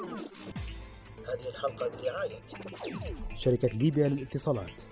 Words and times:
هذه 0.00 1.48
الحلقة 1.48 1.88
برعاية 1.88 2.38
شركة 3.36 3.68
ليبيا 3.68 4.08
للاتصالات. 4.08 4.82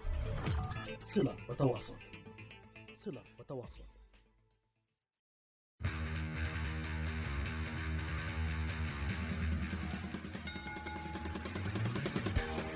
صلة 1.04 1.37
وتواصل. 1.49 1.95
صلة 2.96 3.23
وتواصل. 3.39 3.85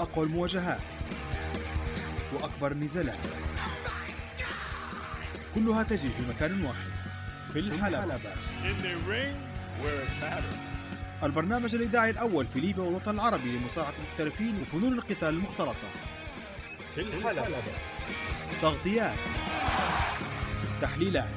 أقوى 0.01 0.27
المواجهات 0.27 0.81
وأكبر 2.35 2.73
النزالات 2.73 3.19
كلها 5.55 5.83
تجري 5.83 6.11
في 6.11 6.29
مكان 6.29 6.65
واحد 6.65 6.91
في 7.53 7.59
الحلبة. 7.59 8.17
In 8.17 8.83
the 8.83 8.97
ring 9.11 9.37
where 9.83 10.03
it 10.03 10.23
matters. 10.23 10.72
البرنامج 11.23 11.75
الإذاعي 11.75 12.11
الأول 12.11 12.47
في 12.47 12.61
ليبيا 12.61 12.83
والوطن 12.83 13.15
العربي 13.15 13.59
لمساعدة 13.59 13.97
المحترفين 13.99 14.63
وفنون 14.63 14.93
القتال 14.93 15.29
المختلطة. 15.29 15.89
في 16.95 17.01
الحلبة. 17.01 17.47
تغطيات 18.63 19.19
تحليلات 20.83 21.29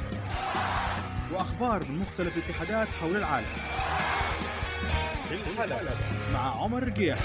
وأخبار 1.31 1.83
من 1.89 1.99
مختلف 1.99 2.37
الاتحادات 2.37 2.87
حول 3.01 3.15
العالم. 3.15 3.47
في 5.29 5.35
الحلبة. 5.35 5.91
مع 6.33 6.61
عمر 6.61 6.83
رقيح! 6.83 7.17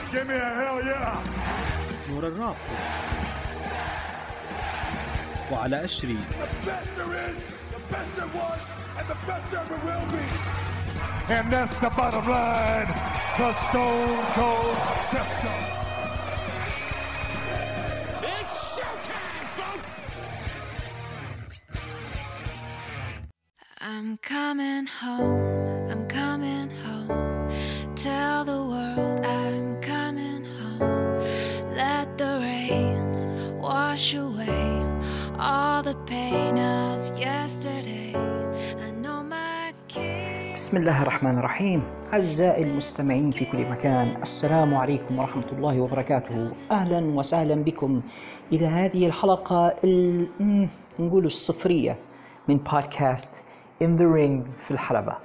نور 2.11 2.27
الرابط. 2.27 2.57
وعلى 5.53 5.85
أشري 5.85 6.17
The 6.17 6.69
best 6.69 6.91
there 6.97 7.15
is, 7.29 7.37
the 7.75 7.81
best 7.93 8.11
there 8.17 8.33
was, 8.39 8.61
and 8.99 9.07
the 9.09 9.19
best 9.27 9.51
there 9.51 9.67
will 9.87 10.07
be. 10.13 10.70
And 11.31 11.53
that's 11.53 11.79
the 11.79 11.91
bottom 11.91 12.29
line. 12.29 12.89
The 13.39 13.53
Stone 13.55 14.27
Cold 14.35 14.77
says 15.05 15.80
بسم 40.61 40.77
الله 40.77 41.03
الرحمن 41.03 41.39
الرحيم. 41.39 41.83
أعزائي 42.13 42.63
المستمعين 42.65 43.31
في 43.31 43.45
كل 43.45 43.71
مكان 43.71 44.23
السلام 44.23 44.75
عليكم 44.75 45.19
ورحمة 45.19 45.47
الله 45.53 45.81
وبركاته. 45.81 46.53
أهلا 46.71 46.99
وسهلا 46.99 47.55
بكم. 47.55 48.03
إلى 48.53 48.67
هذه 48.67 49.07
الحلقة 49.07 49.75
ال... 49.85 50.27
نقول 50.99 51.27
الصفرية 51.27 51.97
من 52.49 52.57
بودكاست 52.57 53.45
In 53.83 53.87
the 53.99 54.05
Ring 54.05 54.65
في 54.65 54.71
الحلبة. 54.71 55.17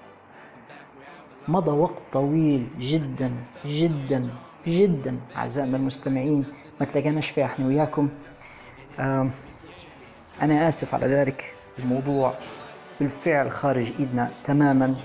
مضى 1.47 1.71
وقت 1.71 2.01
طويل 2.13 2.67
جدا 2.79 3.31
جدا 3.65 4.29
جدا. 4.67 5.19
أعزائنا 5.35 5.77
المستمعين 5.77 6.45
ما 6.79 6.85
تلاقيناش 6.85 7.29
فيه 7.29 7.45
إحنا 7.45 7.67
وياكم. 7.67 8.09
أنا 10.41 10.67
آسف 10.67 10.95
على 10.95 11.07
ذلك. 11.07 11.53
الموضوع 11.79 12.33
بالفعل 12.99 13.51
خارج 13.51 13.93
إيدنا 13.99 14.31
تماما. 14.43 14.95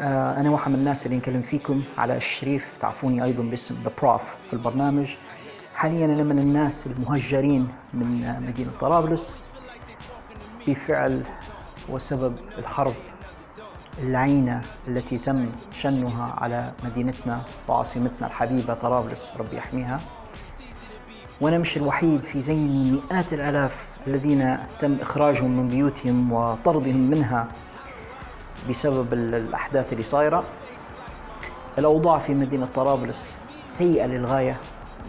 أنا 0.00 0.50
واحد 0.50 0.70
من 0.70 0.78
الناس 0.78 1.06
اللي 1.06 1.16
نكلم 1.16 1.42
فيكم 1.42 1.82
على 1.98 2.16
الشريف 2.16 2.76
تعرفوني 2.80 3.24
أيضا 3.24 3.42
باسم 3.42 3.74
ذا 3.84 3.90
بروف 4.02 4.36
في 4.46 4.52
البرنامج. 4.52 5.14
حاليا 5.74 6.06
أنا 6.06 6.22
من 6.22 6.38
الناس 6.38 6.86
المهجرين 6.86 7.68
من 7.94 8.24
آه، 8.24 8.38
مدينة 8.38 8.70
طرابلس 8.70 9.36
بفعل 10.68 11.22
وسبب 11.88 12.36
الحرب 12.58 12.94
اللعينة 13.98 14.60
التي 14.88 15.18
تم 15.18 15.48
شنها 15.72 16.34
على 16.38 16.72
مدينتنا 16.84 17.42
وعاصمتنا 17.68 18.26
الحبيبة 18.26 18.74
طرابلس 18.74 19.34
ربي 19.38 19.56
يحميها. 19.56 20.00
وأنا 21.40 21.58
مش 21.58 21.76
الوحيد 21.76 22.24
في 22.24 22.40
زي 22.40 22.54
من 22.54 22.92
مئات 22.92 23.32
الآلاف 23.32 23.98
الذين 24.06 24.58
تم 24.78 24.94
إخراجهم 25.00 25.56
من 25.56 25.68
بيوتهم 25.68 26.32
وطردهم 26.32 27.10
منها. 27.10 27.48
بسبب 28.68 29.12
ال- 29.12 29.34
الأحداث 29.34 29.92
اللي 29.92 30.02
صايرة. 30.04 30.44
الأوضاع 31.78 32.18
في 32.18 32.34
مدينة 32.34 32.66
طرابلس 32.74 33.36
سيئة 33.66 34.06
للغاية 34.06 34.56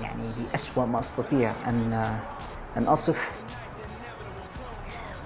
يعني 0.01 0.23
بأسوأ 0.51 0.85
ما 0.85 0.99
أستطيع 0.99 1.53
أن 1.67 1.93
أن 2.77 2.83
أصف. 2.87 3.41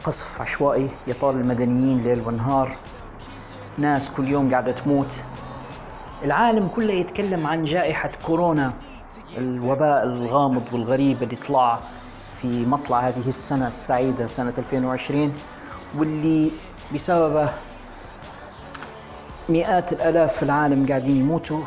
قصف 0.04 0.42
عشوائي 0.42 0.90
يطال 1.08 1.36
المدنيين 1.36 2.02
ليل 2.04 2.22
ونهار. 2.28 2.76
ناس 3.78 4.10
كل 4.12 4.28
يوم 4.28 4.52
قاعدة 4.52 4.72
تموت. 4.72 5.14
العالم 6.24 6.68
كله 6.68 6.94
يتكلم 6.94 7.48
عن 7.48 7.64
جائحة 7.64 8.12
كورونا. 8.26 8.74
الوباء 9.38 10.04
الغامض 10.04 10.64
والغريب 10.74 11.24
اللي 11.24 11.36
طلع 11.36 11.80
في 12.42 12.66
مطلع 12.66 13.00
هذه 13.08 13.28
السنة 13.30 13.68
السعيدة 13.68 14.28
سنة 14.28 14.54
2020 14.58 15.34
واللي 15.98 16.52
بسببه 16.94 17.50
مئات 19.50 19.94
الآلاف 19.94 20.36
في 20.38 20.44
العالم 20.44 20.88
قاعدين 20.88 21.18
يموتوا. 21.18 21.62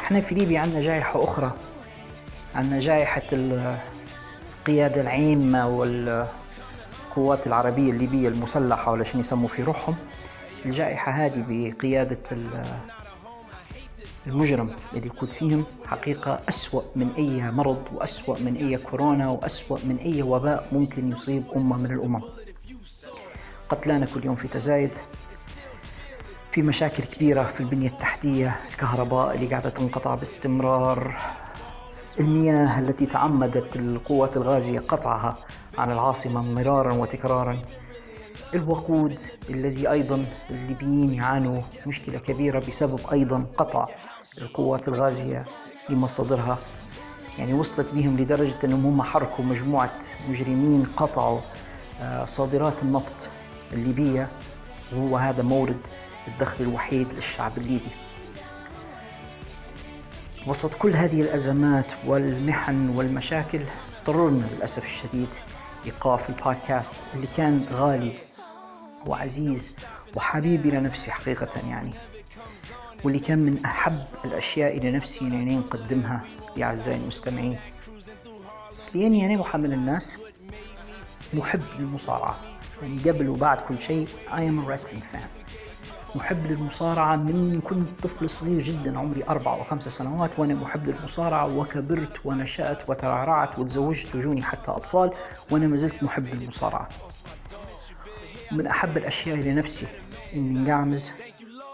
إحنا 0.00 0.20
في 0.20 0.34
ليبيا 0.34 0.60
عندنا 0.60 0.80
جائحة 0.80 1.24
أخرى. 1.24 1.52
عندنا 2.54 2.78
جائحة 2.78 3.22
ال- 3.32 3.76
القيادة 4.58 5.00
العامة 5.00 5.68
والقوات 5.68 7.46
العربية 7.46 7.90
الليبية 7.90 8.28
المسلحة 8.28 8.92
ولا 8.92 9.04
شنو 9.04 9.20
يسموا 9.20 9.48
في 9.48 9.62
روحهم. 9.62 9.94
الجائحة 10.66 11.12
هذه 11.12 11.44
بقيادة 11.48 12.18
ال- 12.32 12.64
المجرم 14.26 14.70
اللي 14.94 15.06
يقود 15.06 15.30
فيهم 15.30 15.64
حقيقة 15.86 16.40
أسوأ 16.48 16.82
من 16.96 17.10
أي 17.18 17.50
مرض 17.50 17.82
وأسوأ 17.94 18.38
من 18.38 18.56
أي 18.56 18.76
كورونا 18.76 19.28
وأسوأ 19.30 19.78
من 19.84 19.96
أي 19.96 20.22
وباء 20.22 20.68
ممكن 20.72 21.12
يصيب 21.12 21.44
أمة 21.56 21.78
من 21.78 21.90
الأمم. 21.92 22.20
قتلانا 23.68 24.06
كل 24.14 24.24
يوم 24.24 24.34
في 24.36 24.48
تزايد. 24.48 24.90
في 26.52 26.62
مشاكل 26.62 27.02
كبيرة 27.02 27.42
في 27.42 27.60
البنية 27.60 27.88
التحتية 27.88 28.56
الكهرباء 28.70 29.34
اللي 29.34 29.46
قاعدة 29.46 29.70
تنقطع 29.70 30.14
باستمرار 30.14 31.16
المياه 32.20 32.78
التي 32.78 33.06
تعمدت 33.06 33.76
القوات 33.76 34.36
الغازية 34.36 34.80
قطعها 34.80 35.36
عن 35.78 35.90
العاصمة 35.92 36.42
مرارا 36.42 36.92
وتكرارا. 36.92 37.58
الوقود 38.54 39.20
الذي 39.50 39.90
أيضا 39.90 40.26
الليبيين 40.50 41.14
يعانوا 41.14 41.62
مشكلة 41.86 42.18
كبيرة 42.18 42.58
بسبب 42.58 43.00
أيضا 43.12 43.46
قطع 43.56 43.86
القوات 44.38 44.88
الغازية 44.88 45.44
لمصادرها. 45.88 46.58
يعني 47.38 47.54
وصلت 47.54 47.86
بهم 47.94 48.16
لدرجة 48.16 48.56
أنهم 48.64 48.86
هم 48.86 49.02
حركوا 49.02 49.44
مجموعة 49.44 49.98
مجرمين 50.28 50.86
قطعوا 50.96 51.40
آه، 52.00 52.24
صادرات 52.24 52.82
النفط 52.82 53.28
الليبية. 53.72 54.28
وهو 54.92 55.16
هذا 55.16 55.42
مورد 55.42 55.80
الدخل 56.28 56.64
الوحيد 56.64 57.12
للشعب 57.12 57.58
الليبي. 57.58 57.90
وسط 60.46 60.74
كل 60.74 60.92
هذه 60.96 61.20
الأزمات 61.22 61.92
والمحن 62.06 62.88
والمشاكل 62.88 63.60
اضطررنا 63.98 64.44
للأسف 64.52 64.84
الشديد 64.84 65.28
إيقاف 65.86 66.30
البودكاست 66.30 66.96
اللي 67.14 67.26
كان 67.26 67.64
غالي 67.72 68.12
وعزيز 69.06 69.76
وحبيبي 70.16 70.70
لنفسي 70.70 71.10
حقيقة 71.10 71.68
يعني 71.68 71.92
واللي 73.04 73.18
كان 73.18 73.38
من 73.38 73.64
أحب 73.64 73.98
الأشياء 74.24 74.76
إلى 74.76 74.90
نفسي 74.90 75.24
أنني 75.24 75.56
نقدمها 75.56 76.24
لأعزائي 76.56 76.96
المستمعين. 77.00 77.58
لأني 78.94 79.26
أنا 79.26 79.56
من 79.56 79.72
الناس 79.72 80.18
محب 81.34 81.62
للمصارعة. 81.78 82.40
يعني 82.82 83.10
قبل 83.10 83.28
وبعد 83.28 83.60
كل 83.60 83.80
شيء 83.80 84.08
I 84.28 84.40
am 84.40 84.64
a 84.64 84.68
wrestling 84.68 85.02
fan. 85.12 85.42
محب 86.14 86.46
للمصارعة 86.46 87.16
من 87.16 87.60
كنت 87.60 88.00
طفل 88.02 88.30
صغير 88.30 88.62
جدا 88.62 88.98
عمري 88.98 89.24
أربع 89.28 89.54
أو 89.54 89.64
خمس 89.64 89.88
سنوات 89.88 90.30
وأنا 90.38 90.54
محب 90.54 90.86
للمصارعة 90.86 91.56
وكبرت 91.56 92.26
ونشأت 92.26 92.90
وترعرعت 92.90 93.58
وتزوجت 93.58 94.14
وجوني 94.14 94.42
حتى 94.42 94.70
أطفال 94.70 95.12
وأنا 95.50 95.66
ما 95.66 95.76
زلت 95.76 96.02
محب 96.02 96.26
للمصارعة. 96.26 96.88
من 98.52 98.66
أحب 98.66 98.96
الأشياء 98.96 99.36
لنفسي 99.36 99.86
إني 100.34 100.58
نقعمز 100.58 101.12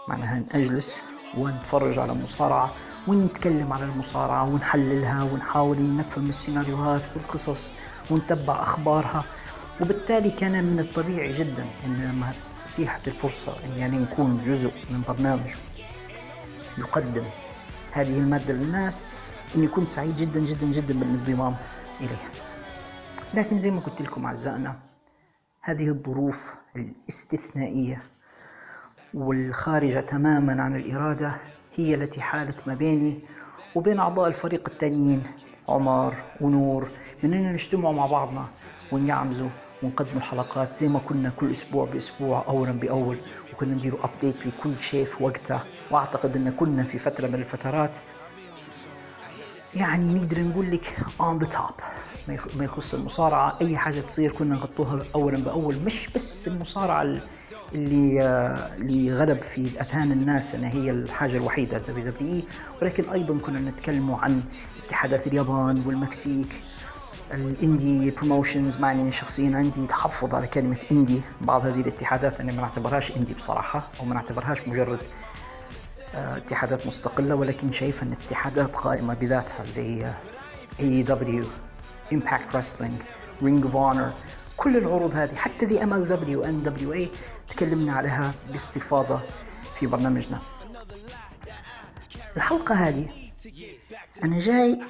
معناها 0.07 0.43
نجلس 0.55 1.01
ونتفرج 1.37 1.99
على 1.99 2.11
المصارعة 2.11 2.71
ونتكلم 3.07 3.73
على 3.73 3.83
المصارعة 3.83 4.43
ونحللها 4.43 5.23
ونحاول 5.23 5.95
نفهم 5.95 6.29
السيناريوهات 6.29 7.01
والقصص 7.15 7.73
ونتبع 8.11 8.59
أخبارها. 8.61 9.23
وبالتالي 9.81 10.31
كان 10.31 10.63
من 10.63 10.79
الطبيعي 10.79 11.31
جدا 11.31 11.65
أن 11.85 12.11
لما 12.11 12.33
أتيحت 12.79 13.07
الفرصة 13.07 13.55
أن 13.65 13.77
يعني 13.77 13.97
نكون 13.97 14.43
جزء 14.45 14.71
من 14.89 15.01
برنامج 15.07 15.49
يقدم 16.77 17.23
هذه 17.91 18.19
المادة 18.19 18.53
للناس 18.53 19.05
إني 19.55 19.67
كنت 19.67 19.87
سعيد 19.87 20.15
جدا 20.15 20.39
جدا 20.39 20.65
جدا 20.65 20.99
بالانضمام 20.99 21.55
إليها. 22.01 22.29
لكن 23.33 23.57
زي 23.57 23.71
ما 23.71 23.79
قلت 23.79 24.01
لكم 24.01 24.25
أعزائنا 24.25 24.79
هذه 25.61 25.89
الظروف 25.89 26.53
الاستثنائية 26.75 28.03
والخارجة 29.13 29.99
تماما 29.99 30.63
عن 30.63 30.75
الإرادة 30.75 31.35
هي 31.75 31.95
التي 31.95 32.21
حالت 32.21 32.67
ما 32.67 32.73
بيني 32.73 33.19
وبين 33.75 33.99
أعضاء 33.99 34.27
الفريق 34.27 34.69
التانيين 34.69 35.23
عمر 35.69 36.13
ونور 36.41 36.87
من 37.23 37.33
أننا 37.33 37.51
نجتمع 37.51 37.91
مع 37.91 38.05
بعضنا 38.05 38.45
ونعمزوا 38.91 39.49
ونقدم 39.83 40.17
الحلقات 40.17 40.73
زي 40.73 40.87
ما 40.87 40.99
كنا 40.99 41.31
كل 41.39 41.51
أسبوع 41.51 41.85
بأسبوع 41.93 42.45
أولا 42.47 42.71
بأول 42.71 43.17
وكنا 43.53 43.73
نديروا 43.73 43.99
أبديت 44.03 44.35
لكل 44.47 44.79
شيء 44.79 45.05
في 45.05 45.23
وقته 45.23 45.59
وأعتقد 45.91 46.35
أن 46.35 46.51
كنا 46.51 46.83
في 46.83 46.99
فترة 46.99 47.27
من 47.27 47.35
الفترات 47.35 47.91
يعني 49.75 50.13
نقدر 50.13 50.41
نقول 50.41 50.71
لك 50.71 50.97
on 51.21 51.39
the 51.39 51.45
top 51.45 51.75
ما 52.57 52.63
يخص 52.65 52.93
المصارعة. 52.93 53.57
أي 53.61 53.77
حاجة 53.77 53.99
تصير 53.99 54.31
كنا 54.31 54.55
نغطوها 54.55 55.03
اولا 55.15 55.37
بأول. 55.37 55.75
مش 55.85 56.09
بس 56.15 56.47
المصارعة 56.47 57.01
اللي 57.03 57.21
اللي 58.77 59.13
غلب 59.13 59.41
في 59.41 59.61
أذهان 59.81 60.11
الناس 60.11 60.55
إنها 60.55 60.69
هي 60.69 60.91
الحاجة 60.91 61.37
الوحيدة 61.37 61.77
WWE 61.77 62.43
ولكن 62.81 63.09
أيضا 63.09 63.37
كنا 63.45 63.59
نتكلم 63.59 64.11
عن 64.11 64.41
اتحادات 64.85 65.27
اليابان 65.27 65.83
والمكسيك. 65.85 66.61
ال 67.31 67.44
indie 67.44 68.11
promotions 68.11 68.77
مع 68.77 68.91
اني 68.91 69.11
شخصيا 69.11 69.55
عندي 69.57 69.87
تحفظ 69.87 70.35
على 70.35 70.47
كلمة 70.47 70.77
indie. 70.91 71.21
بعض 71.41 71.65
هذه 71.65 71.81
الاتحادات 71.81 72.41
أنا 72.41 72.51
ما 72.51 72.61
نعتبرهاش 72.61 73.17
indie 73.17 73.33
بصراحة 73.33 73.83
أو 73.99 74.05
ما 74.05 74.15
نعتبرهاش 74.15 74.67
مجرد 74.67 74.99
آه، 76.15 76.37
اتحادات 76.37 76.87
مستقلة 76.87 77.35
ولكن 77.35 77.71
شايفة 77.71 78.07
أن 78.07 78.11
اتحادات 78.11 78.75
قائمة 78.75 79.13
بذاتها 79.13 79.65
زي 79.65 80.05
AEW 80.79 81.03
Impact 81.03 82.55
Wrestling 82.55 83.01
Ring 83.43 83.65
of 83.65 83.75
Honor 83.75 84.13
كل 84.57 84.77
العروض 84.77 85.15
هذه 85.15 85.35
حتى 85.35 85.65
دي 85.65 85.83
ام 85.83 85.93
ال 85.93 86.07
دبليو 86.07 86.43
ان 86.43 86.63
دبليو 86.63 86.93
اي 86.93 87.09
تكلمنا 87.47 87.93
عليها 87.93 88.33
باستفاضة 88.51 89.19
في 89.79 89.87
برنامجنا. 89.87 90.39
الحلقة 92.37 92.75
هذه 92.75 93.07
أنا 94.23 94.39
جاي 94.39 94.81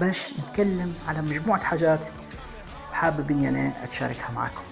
باش 0.00 0.32
نتكلم 0.38 0.94
على 1.08 1.22
مجموعة 1.22 1.60
حاجات 1.60 2.06
وحابب 2.90 3.30
إني 3.30 3.48
أنا 3.48 3.84
أتشاركها 3.84 4.30
معكم 4.34 4.62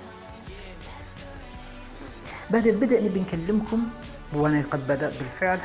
بعد 2.50 2.66
البدء 2.66 3.04
نبي 3.04 3.20
نكلمكم 3.20 3.88
وأنا 4.32 4.64
قد 4.70 4.86
بدأت 4.86 5.18
بالفعل 5.18 5.60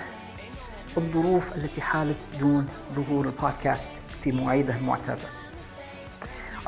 الظروف 0.98 1.56
التي 1.56 1.82
حالت 1.82 2.18
دون 2.40 2.68
ظهور 2.96 3.26
البودكاست 3.26 3.92
في 4.24 4.32
مواعيده 4.32 4.76
المعتادة. 4.76 5.28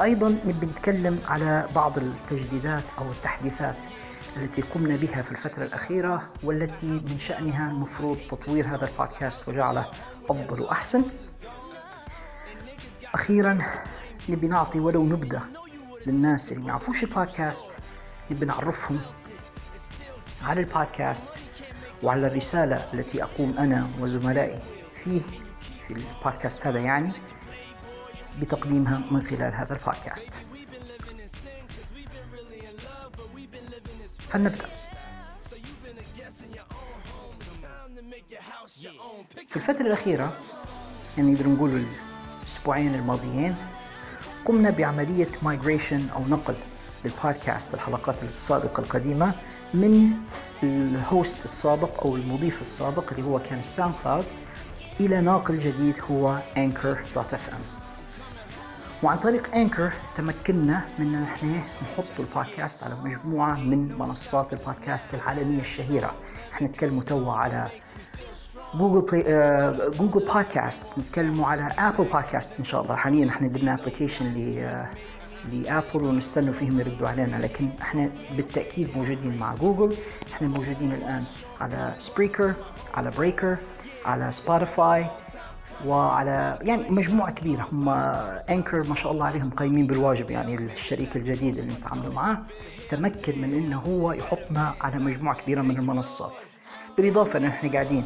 أيضا 0.02 0.30
نبي 0.46 0.66
نتكلم 0.66 1.20
على 1.28 1.68
بعض 1.76 1.98
التجديدات 1.98 2.84
أو 3.00 3.12
التحديثات 3.12 3.86
التي 4.38 4.62
قمنا 4.62 4.96
بها 4.96 5.22
في 5.22 5.32
الفترة 5.32 5.64
الأخيرة 5.64 6.30
والتي 6.44 6.86
من 6.86 7.20
شأنها 7.20 7.72
المفروض 7.72 8.18
تطوير 8.30 8.68
هذا 8.68 8.90
البودكاست 8.90 9.50
وجعله 9.50 9.86
أفضل 10.30 10.62
وأحسن. 10.62 11.04
أخيرا 13.14 13.58
نبي 14.30 14.48
نعطي 14.48 14.80
ولو 14.80 15.04
نبذة 15.04 15.42
للناس 16.08 16.52
اللي 16.52 16.64
ما 16.64 16.70
يعرفوش 16.70 17.04
البودكاست 17.04 17.70
نبي 18.32 18.46
نعرفهم 18.46 19.00
على 20.42 20.60
البودكاست 20.60 21.30
وعلى 22.04 22.28
الرسالة 22.28 22.76
التي 22.94 23.24
أقوم 23.24 23.56
أنا 23.58 23.90
وزملائي 24.00 24.60
فيه 24.96 25.22
في 25.88 25.94
البودكاست 25.94 26.68
هذا 26.68 26.80
يعني 26.80 27.12
بتقديمها 28.40 29.02
من 29.12 29.24
خلال 29.24 29.54
هذا 29.54 29.74
البودكاست. 29.74 30.34
فلنبدأ. 34.30 34.70
في 39.48 39.56
الفترة 39.56 39.82
الأخيرة 39.82 40.38
يعني 41.18 41.32
نقدر 41.32 41.48
نقول 41.48 41.86
الأسبوعين 42.52 42.96
الماضيين 42.96 43.56
قمنا 44.46 44.70
بعملية 44.70 45.28
migration 45.44 46.10
أو 46.10 46.28
نقل 46.28 46.56
للبودكاست 47.06 47.74
الحلقات 47.74 48.24
السابقة 48.24 48.82
القديمة 48.82 49.34
من 49.74 50.12
ال 50.64 50.80
host 50.80 51.46
السابق 51.46 52.04
أو 52.06 52.16
المضيف 52.16 52.62
السابق 52.62 53.12
اللي 53.12 53.24
هو 53.24 53.40
كان 53.40 53.60
ال 53.60 53.94
SoundCloud 54.04 54.26
إلى 55.00 55.22
ناقل 55.22 55.58
جديد 55.58 56.00
هو 56.12 56.42
anchor.fm 56.56 57.82
وعن 59.04 59.18
طريق 59.18 59.56
Anchor 59.56 59.94
تمكنا 60.16 60.82
من 61.00 61.16
إن 61.16 61.24
إحنا 61.24 61.58
نحط 61.58 62.20
البودكاست 62.20 62.84
على 62.84 62.96
مجموعة 62.96 63.56
من 63.56 63.98
منصات 63.98 64.54
البودكاست 64.54 65.14
العالمية 65.14 65.60
الشهيرة. 65.62 66.14
إحنا 66.54 66.68
نتكلم 66.68 67.00
توا 67.00 67.34
على 67.34 67.70
Google 68.76 69.02
Play 69.02 69.90
Google 69.98 70.26
Podcast 70.26 71.00
نتكلموا 71.00 71.48
على 71.48 71.70
Apple 71.80 72.04
Podcast 72.04 72.60
إن 72.60 72.66
شاء 72.66 72.82
الله. 72.82 72.96
حاليا 72.96 73.30
إحنا 73.30 73.48
درنا 73.48 73.74
application 73.74 74.34
ل 75.52 75.61
Apple 75.61 76.04
ونستنوا 76.04 76.54
فيهم 76.54 76.80
يردوا 76.80 77.08
علينا. 77.08 77.36
لكن 77.36 77.70
إحنا 77.82 78.10
بالتأكيد 78.38 78.98
موجودين 78.98 79.38
مع 79.38 79.56
جوجل 79.56 79.98
إحنا 80.34 80.48
موجودين 80.48 80.92
الآن 80.92 81.24
على 81.62 81.94
Spreaker 81.98 82.54
على 82.94 83.12
Breaker 83.18 83.58
على 84.06 84.32
Spotify 84.32 85.06
وعلى 85.86 86.60
يعني 86.62 86.90
مجموعة 86.90 87.34
كبيرة. 87.34 87.68
هم 87.72 87.90
Anchor 88.50 88.84
ما 88.84 88.96
شاء 88.96 89.12
الله 89.12 89.26
عليهم 89.26 89.50
قايمين 89.50 89.86
بالواجب 89.86 90.32
يعني 90.32 90.56
الشريك 90.56 91.16
الجديد 91.16 91.58
اللي 91.58 91.74
نتعاملوا 91.74 92.14
معاه. 92.14 92.38
تمكن 92.90 93.42
من 93.42 93.54
إنه 93.54 93.80
هو 93.80 94.12
يحطنا 94.12 94.74
على 94.82 95.00
مجموعة 95.00 95.36
كبيرة 95.36 95.62
من 95.62 95.78
المنصات. 95.78 96.34
بالإضافة 96.98 97.40
أن 97.40 97.46
إحنا 97.46 97.72
قاعدين 97.72 98.04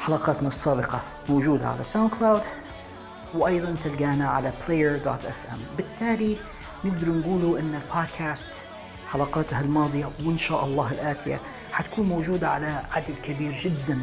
حلقاتنا 0.00 0.48
السابقة 0.48 1.00
موجودة 1.28 1.68
على 1.68 1.84
SoundCloud 1.84 2.42
وأيضا 3.34 3.76
تلقانا 3.84 4.28
على 4.28 4.52
player.fm 4.66 5.76
بالتالي 5.76 6.36
نقدر 6.84 7.08
نقولوا 7.08 7.58
إن 7.58 7.74
البودكاست 7.74 8.52
حلقاتها 9.08 9.60
الماضية 9.60 10.08
وإن 10.26 10.38
شاء 10.38 10.64
الله 10.64 10.92
الآتية 10.92 11.40
حتكون 11.72 12.08
موجودة 12.08 12.48
على 12.48 12.82
عدد 12.92 13.14
كبير 13.22 13.52
جدا 13.52 14.00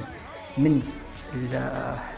من 0.57 0.81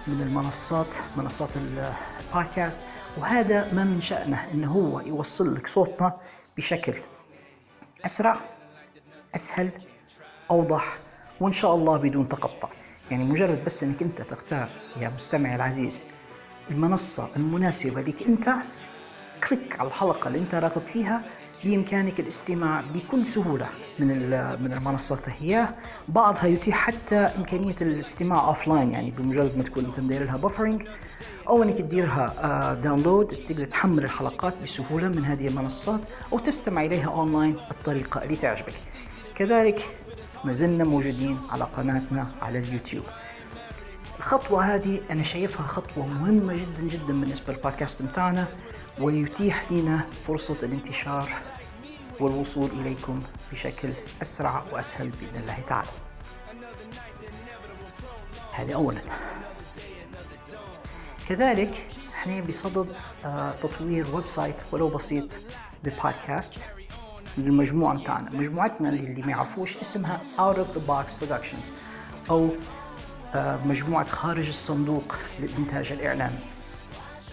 من 0.08 0.22
المنصات 0.22 0.96
منصات 1.18 1.50
البودكاست 1.58 2.80
وهذا 3.18 3.74
ما 3.74 3.84
من 3.84 4.02
شأنه 4.02 4.48
انه 4.54 4.72
هو 4.72 5.00
يوصل 5.00 5.56
لك 5.56 5.68
صوتنا 5.68 6.18
بشكل 6.58 6.94
أسرع 8.06 8.40
أسهل 9.36 9.70
أوضح 10.52 10.98
وإن 11.40 11.52
شاء 11.54 11.76
الله 11.76 11.98
بدون 11.98 12.30
تقطع. 12.30 12.70
يعني 13.12 13.26
مجرد 13.26 13.66
بس 13.66 13.84
إنك 13.84 14.02
أنت 14.02 14.22
تختار 14.22 14.70
يا 15.02 15.10
مستمعي 15.16 15.56
العزيز 15.56 16.04
المنصة 16.72 17.30
المناسبة 17.36 18.02
لك 18.02 18.28
أنت 18.28 18.54
click 19.50 19.80
على 19.80 19.88
الحلقة 19.88 20.28
اللي 20.28 20.40
أنت 20.40 20.56
راغب 20.56 20.82
فيها 20.94 21.22
بإمكانك 21.64 22.20
الاستماع 22.20 22.84
بكل 22.94 23.26
سهولة 23.26 23.68
من 24.00 24.08
من 24.64 24.74
المنصات 24.74 25.30
هي. 25.30 25.70
بعضها 26.08 26.46
يتيح 26.46 26.76
حتى 26.78 27.16
إمكانية 27.16 27.76
الاستماع 27.82 28.48
offline 28.48 28.92
يعني 28.92 29.12
بمجرد 29.12 29.58
ما 29.58 29.64
تكون 29.64 29.86
أنت 29.86 30.00
مدير 30.00 30.24
لها 30.24 30.38
buffering 30.38 30.88
أو 31.48 31.64
إنك 31.64 31.78
تديرها 31.78 32.74
download 32.74 33.34
آه، 33.34 33.46
تقدر 33.46 33.66
تحمل 33.66 34.04
الحلقات 34.04 34.54
بسهولة 34.64 35.08
من 35.08 35.26
هذه 35.26 35.48
المنصات 35.48 36.00
أو 36.34 36.40
تستمع 36.40 36.86
إليها 36.86 37.10
أونلاين 37.10 37.56
بالطريقة 37.70 38.24
اللي 38.24 38.36
تعجبك. 38.36 38.74
كذلك 39.36 39.82
ما 40.44 40.52
زلنا 40.52 40.84
موجودين 40.84 41.40
على 41.50 41.64
قناتنا 41.64 42.28
على 42.42 42.60
اليوتيوب. 42.60 43.04
الخطوة 44.18 44.76
هذه 44.76 45.02
أنا 45.12 45.24
شايفها 45.24 45.68
خطوة 45.68 46.08
مهمة 46.08 46.54
جدا 46.56 46.82
جدا 46.82 47.14
بالنسبة 47.20 47.54
للبودكاست 47.54 48.02
بتاعنا 48.02 48.48
ويتيح 49.00 49.72
لنا 49.72 50.06
فرصة 50.28 50.58
الانتشار 50.64 51.30
والوصول 52.20 52.70
إليكم 52.72 53.22
بشكل 53.52 53.90
أسرع 54.22 54.64
وأسهل 54.72 55.10
بإذن 55.10 55.42
الله 55.42 55.60
تعالى. 55.68 55.90
هذه 58.54 58.74
أولا. 58.74 59.02
كذلك 61.30 61.88
إحنا 62.14 62.42
بصدد 62.42 62.96
آه، 63.26 63.52
تطوير 63.52 64.16
website 64.16 64.56
ولو 64.72 64.90
بسيط 64.90 65.38
للبودكاست 65.84 66.58
للمجموعة 67.40 67.98
بتاعنا 67.98 68.30
مجموعتنا 68.32 68.90
اللي 68.90 69.22
ما 69.22 69.32
يعرفوش 69.32 69.78
اسمها 69.78 70.22
Out 70.38 70.56
of 70.56 70.78
the 70.78 70.90
Box 70.90 71.12
Productions 71.24 71.72
أو 72.30 72.50
آه، 73.36 73.60
مجموعة 73.66 74.06
خارج 74.06 74.48
الصندوق 74.48 75.16
للإنتاج 75.40 75.92
الإعلامي 75.92 76.40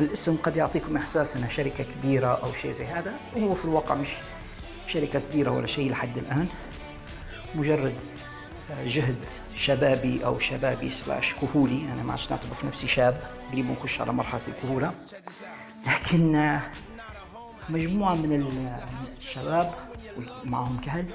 الاسم 0.00 0.36
قد 0.36 0.56
يعطيكم 0.56 0.96
إحساس 0.96 1.36
أنها 1.36 1.48
شركة 1.48 1.84
كبيرة 1.84 2.26
أو 2.26 2.52
شيء 2.52 2.70
زي 2.70 2.84
هذا. 2.84 3.14
وهو 3.36 3.54
في 3.54 3.64
الواقع 3.64 3.94
مش 3.94 4.16
شركة 4.86 5.20
كبيرة 5.30 5.50
ولا 5.50 5.66
شيء 5.66 5.90
لحد 5.90 6.18
الآن. 6.18 6.48
مجرد 7.54 7.94
جهد 8.84 9.16
شبابي 9.56 10.24
أو 10.24 10.38
شبابي 10.38 10.90
slash 10.90 11.34
كهولي. 11.34 11.92
أنا 11.92 12.02
ما 12.02 12.12
عادش 12.12 12.30
نعتبر 12.30 12.54
في 12.54 12.66
نفسي 12.66 12.86
شاب 12.86 13.20
قريب 13.52 13.70
نخش 13.70 14.00
على 14.00 14.12
مرحلة 14.12 14.40
الكهولة. 14.48 14.92
لكن 15.86 16.58
مجموعة 17.68 18.14
من 18.14 18.46
الشباب 19.18 19.74
معهم 20.44 20.80
كهل 20.80 21.06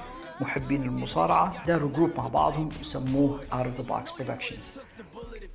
محبين 0.41 0.83
المصارعة 0.83 1.65
داروا 1.65 1.89
group 1.89 2.11
مع 2.17 2.27
بعضهم 2.27 2.69
وسموه 2.79 3.41
Out 3.41 3.65
of 3.65 3.81
the 3.81 3.91
Box 3.91 4.11
Productions. 4.11 4.79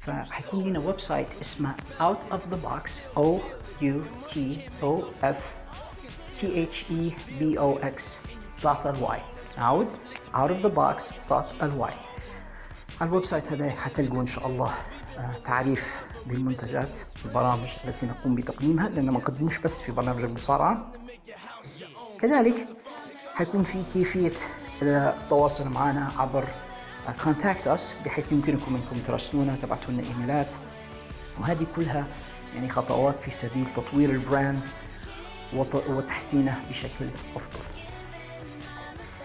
فحيكون 0.01 0.65
لنا 0.65 0.79
website 0.79 1.27
اسمه 1.41 1.75
Out 2.01 2.35
of 2.35 2.39
the 2.39 2.67
Box 2.69 2.91
O 3.17 3.41
U 3.83 4.29
T 4.31 4.39
O 4.83 5.05
F 5.25 5.41
T 6.41 6.45
H 6.45 6.85
E 6.91 7.13
B 7.41 7.59
O 7.59 7.79
X 7.99 8.03
dot 8.63 8.87
L 8.87 8.99
Y. 9.17 9.19
عود 9.59 9.89
Out 10.35 10.51
of 10.51 10.63
the 10.67 10.71
Box 10.77 11.13
dot 11.31 11.63
L 11.63 11.81
Y. 11.91 11.93
على 13.01 13.09
ال 13.11 13.25
website 13.25 13.53
هذا 13.53 13.71
حتلقوا 13.71 14.21
إن 14.23 14.27
شاء 14.27 14.47
الله 14.47 14.75
آه، 15.19 15.35
تعريف 15.45 16.05
بالمنتجات 16.27 16.99
البرامج 17.25 17.69
التي 17.85 18.07
نقوم 18.07 18.35
بتقديمها 18.35 18.89
لأن 18.89 19.07
ما 19.11 19.13
نقدموش 19.19 19.59
بس 19.59 19.83
في 19.83 19.93
برنامج 19.93 20.23
المصارعة. 20.25 20.91
كذلك 22.21 22.69
حيكون 23.37 23.63
في 23.63 23.83
كيفية 23.93 24.33
التواصل 24.83 25.69
معنا 25.73 26.13
عبر 26.19 26.49
contact 27.25 27.67
us 27.67 27.95
بحيث 28.05 28.33
يمكنكم 28.33 28.75
أنكم 28.75 28.97
تراسلونا 29.07 29.57
تبعتوا 29.63 29.91
لنا 29.93 30.03
إيميلات 30.03 30.49
وهذه 31.41 31.67
كلها 31.77 32.07
يعني 32.55 32.69
خطوات 32.69 33.19
في 33.19 33.31
سبيل 33.31 33.67
تطوير 33.67 34.11
ال 34.11 34.20
brand 34.20 34.65
وتحسينه 35.89 36.61
بشكل 36.71 37.09
أفضل. 37.37 37.61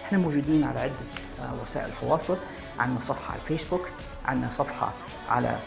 إحنا 0.04 0.18
موجودين 0.18 0.64
على 0.64 0.80
عدة 0.80 0.94
آه، 1.40 1.60
وسائل 1.62 1.88
التواصل 1.88 2.36
عندنا 2.78 3.00
صفحة 3.00 3.32
على 3.32 3.40
الفيسبوك 3.42 3.88
عندنا 4.24 4.50
صفحة 4.50 4.92
على 5.28 5.58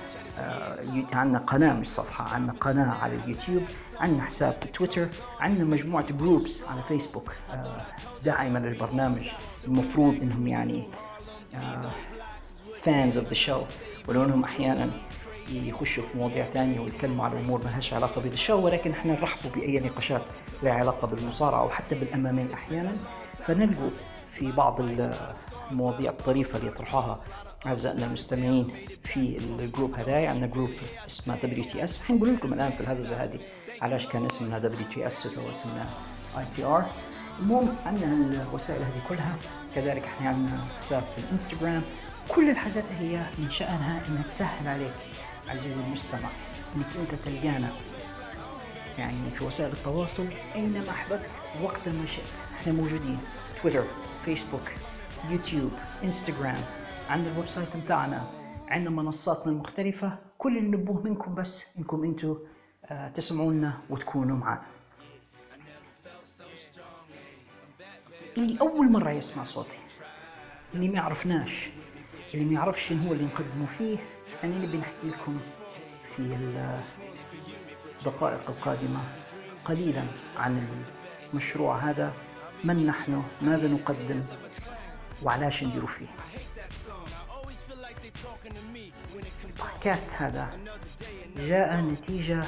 عندنا 1.13 1.39
قناة 1.39 1.73
مش 1.73 1.87
صفحة 1.87 2.33
عندنا 2.33 2.53
قناة 2.59 2.91
على 2.93 3.15
اليوتيوب 3.15 3.63
عندنا 3.99 4.23
حساب 4.23 4.53
في 4.61 4.67
تويتر 4.67 5.07
عندنا 5.39 5.63
مجموعة 5.63 6.05
groups 6.13 6.63
على 6.67 6.83
فيسبوك 6.83 7.31
آه، 7.51 7.81
داعمة 8.23 8.59
للبرنامج 8.59 9.29
المفروض 9.67 10.13
إنهم 10.21 10.47
يعني 10.47 10.83
fans 12.81 13.17
of 13.17 13.27
the 13.27 13.33
show 13.33 13.61
ولو 14.07 14.23
إنهم 14.23 14.43
أحيانا 14.43 14.89
يخشوا 15.49 16.03
في 16.03 16.17
مواضيع 16.17 16.45
تانية 16.45 16.79
ويتكلموا 16.79 17.25
على 17.25 17.39
أمور 17.39 17.63
ما 17.63 17.69
لهاش 17.69 17.93
علاقة 17.93 18.21
بال 18.21 18.36
show 18.36 18.65
ولكن 18.65 18.91
إحنا 18.91 19.13
نرحبوا 19.13 19.51
بأي 19.51 19.79
نقاشات 19.79 20.21
لها 20.63 20.73
علاقة 20.73 21.07
بالمصارعة 21.07 21.61
أو 21.61 21.69
حتى 21.69 21.95
بالأمامين 21.95 22.51
أحيانا 22.53 22.91
فنلقوا 23.33 23.89
في 24.27 24.51
بعض 24.51 24.81
المواضيع 25.71 26.11
الطريفة 26.11 26.57
اللي 26.57 26.67
يطرحوها 26.67 27.19
أعزائنا 27.65 28.05
المستمعين 28.05 28.73
في 29.03 29.37
ال 29.37 29.47
group 29.47 29.95
هذا 29.95 30.29
عندنا 30.29 30.47
group 30.47 30.69
اسمه 31.07 31.35
WTS 31.35 32.01
حنقول 32.01 32.33
لكم 32.35 32.53
الآن 32.53 32.71
في 32.71 32.81
الهدزه 32.81 33.23
هذه 33.23 33.39
علاش 33.81 34.07
كان 34.07 34.25
اسمنا 34.25 34.59
WTS 34.59 35.25
وتو 35.25 35.49
اسمنا 35.49 35.85
ATR 36.37 36.85
المهم 37.39 37.75
عندنا 37.85 38.43
الوسائل 38.49 38.81
هذه 38.81 39.01
كلها 39.09 39.35
كذلك 39.75 40.03
إحنا 40.03 40.29
عندنا 40.29 40.65
حساب 40.79 41.03
في 41.03 41.17
الإنستغرام. 41.17 41.83
كل 42.27 42.49
الحاجات 42.49 42.83
هي 42.99 43.25
من 43.37 43.49
شأنها 43.49 44.01
انها 44.07 44.23
تسهل 44.23 44.67
عليك 44.67 44.93
عزيزي 45.47 45.81
المستمع 45.81 46.29
إنك 46.75 46.85
أنت 46.99 47.15
تلقانا 47.25 47.69
يعني 48.97 49.31
في 49.37 49.43
وسائل 49.43 49.71
التواصل 49.71 50.27
أينما 50.55 50.89
أحببت 50.89 51.29
وقت 51.63 51.89
ما 51.89 52.05
شئت. 52.05 52.43
إحنا 52.61 52.73
موجودين 52.73 53.19
تويتر 53.61 53.83
فيسبوك 54.25 54.71
يوتيوب 55.29 55.71
انستغرام 56.03 56.63
عندنا 57.09 57.31
ال 57.33 57.47
website 57.47 57.77
بتاعنا. 57.77 58.31
عندنا 58.67 58.89
منصاتنا 58.89 59.51
المختلفة. 59.51 60.17
كل 60.37 60.57
اللي 60.57 60.77
نبوه 60.77 61.01
منكم 61.03 61.35
بس 61.35 61.77
إنكم 61.77 62.03
أنتم 62.03 62.37
آه 62.85 63.07
تسمعونا 63.09 63.81
وتكونوا 63.89 64.37
معنا. 64.37 64.65
اللي 68.37 68.59
أول 68.61 68.91
مرة 68.91 69.11
يسمع 69.11 69.43
صوتي 69.43 69.77
اللي 70.73 70.87
ما 70.87 70.95
يعرفناش 70.95 71.69
اللي 72.33 72.45
ما 72.45 72.53
يعرفش 72.53 72.91
هو 72.91 73.13
اللي 73.13 73.25
نقدمه 73.25 73.65
فيه 73.65 73.97
أنا 74.43 74.55
نبي 74.57 74.77
نحكي 74.77 75.07
لكم 75.07 75.37
في 76.15 76.37
الدقائق 77.99 78.49
القادمة 78.49 78.99
قليلا 79.65 80.03
عن 80.37 80.67
المشروع 81.33 81.77
هذا 81.77 82.13
من 82.63 82.85
نحن 82.85 83.23
ماذا 83.41 83.67
نقدم 83.67 84.23
وعلاش 85.23 85.63
نديروا 85.63 85.87
فيه. 85.87 86.07
البودكاست 89.45 90.11
هذا 90.13 90.57
جاء 91.37 91.81
نتيجة 91.81 92.43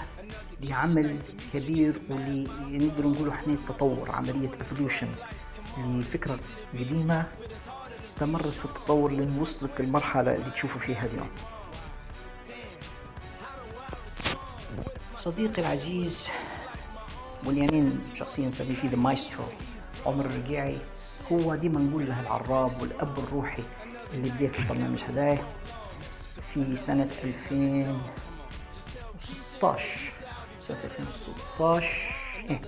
لعمل 0.61 1.19
كبير 1.53 2.01
واللي 2.09 2.47
نقدر 2.87 3.07
نقول 3.07 3.29
إحنا 3.29 3.57
تطور 3.67 4.11
عملية 4.11 4.51
evolution 4.59 5.07
لفكرة 5.77 6.39
قديمة 6.73 7.25
استمرت 8.03 8.47
في 8.47 8.65
التطور 8.65 9.11
لين 9.11 9.39
وصلت 9.39 9.81
للمرحلة 9.81 10.35
اللي 10.35 10.51
تشوفوا 10.51 10.81
فيها 10.81 11.05
اليوم. 11.05 11.29
صديقي 15.15 15.61
العزيز 15.61 16.29
واللي 17.45 17.97
شخصيا 18.13 18.47
نسميه 18.47 18.75
فيه 18.75 18.87
المايسترو 18.89 19.43
عمر 20.05 20.25
الرقيعي 20.25 20.77
هو 21.31 21.55
ديما 21.55 21.79
نقول 21.81 22.07
له 22.07 22.19
العراب 22.21 22.81
والأب 22.81 23.19
الروحي. 23.19 23.63
اللي 24.13 24.29
بدي 24.29 24.59
البرنامج 24.59 25.03
هذا 25.03 25.37
في 26.53 26.75
سنة 26.75 27.09
2016 27.23 29.85
سنة 30.59 30.77
2016 30.83 31.87
إيه. 32.49 32.61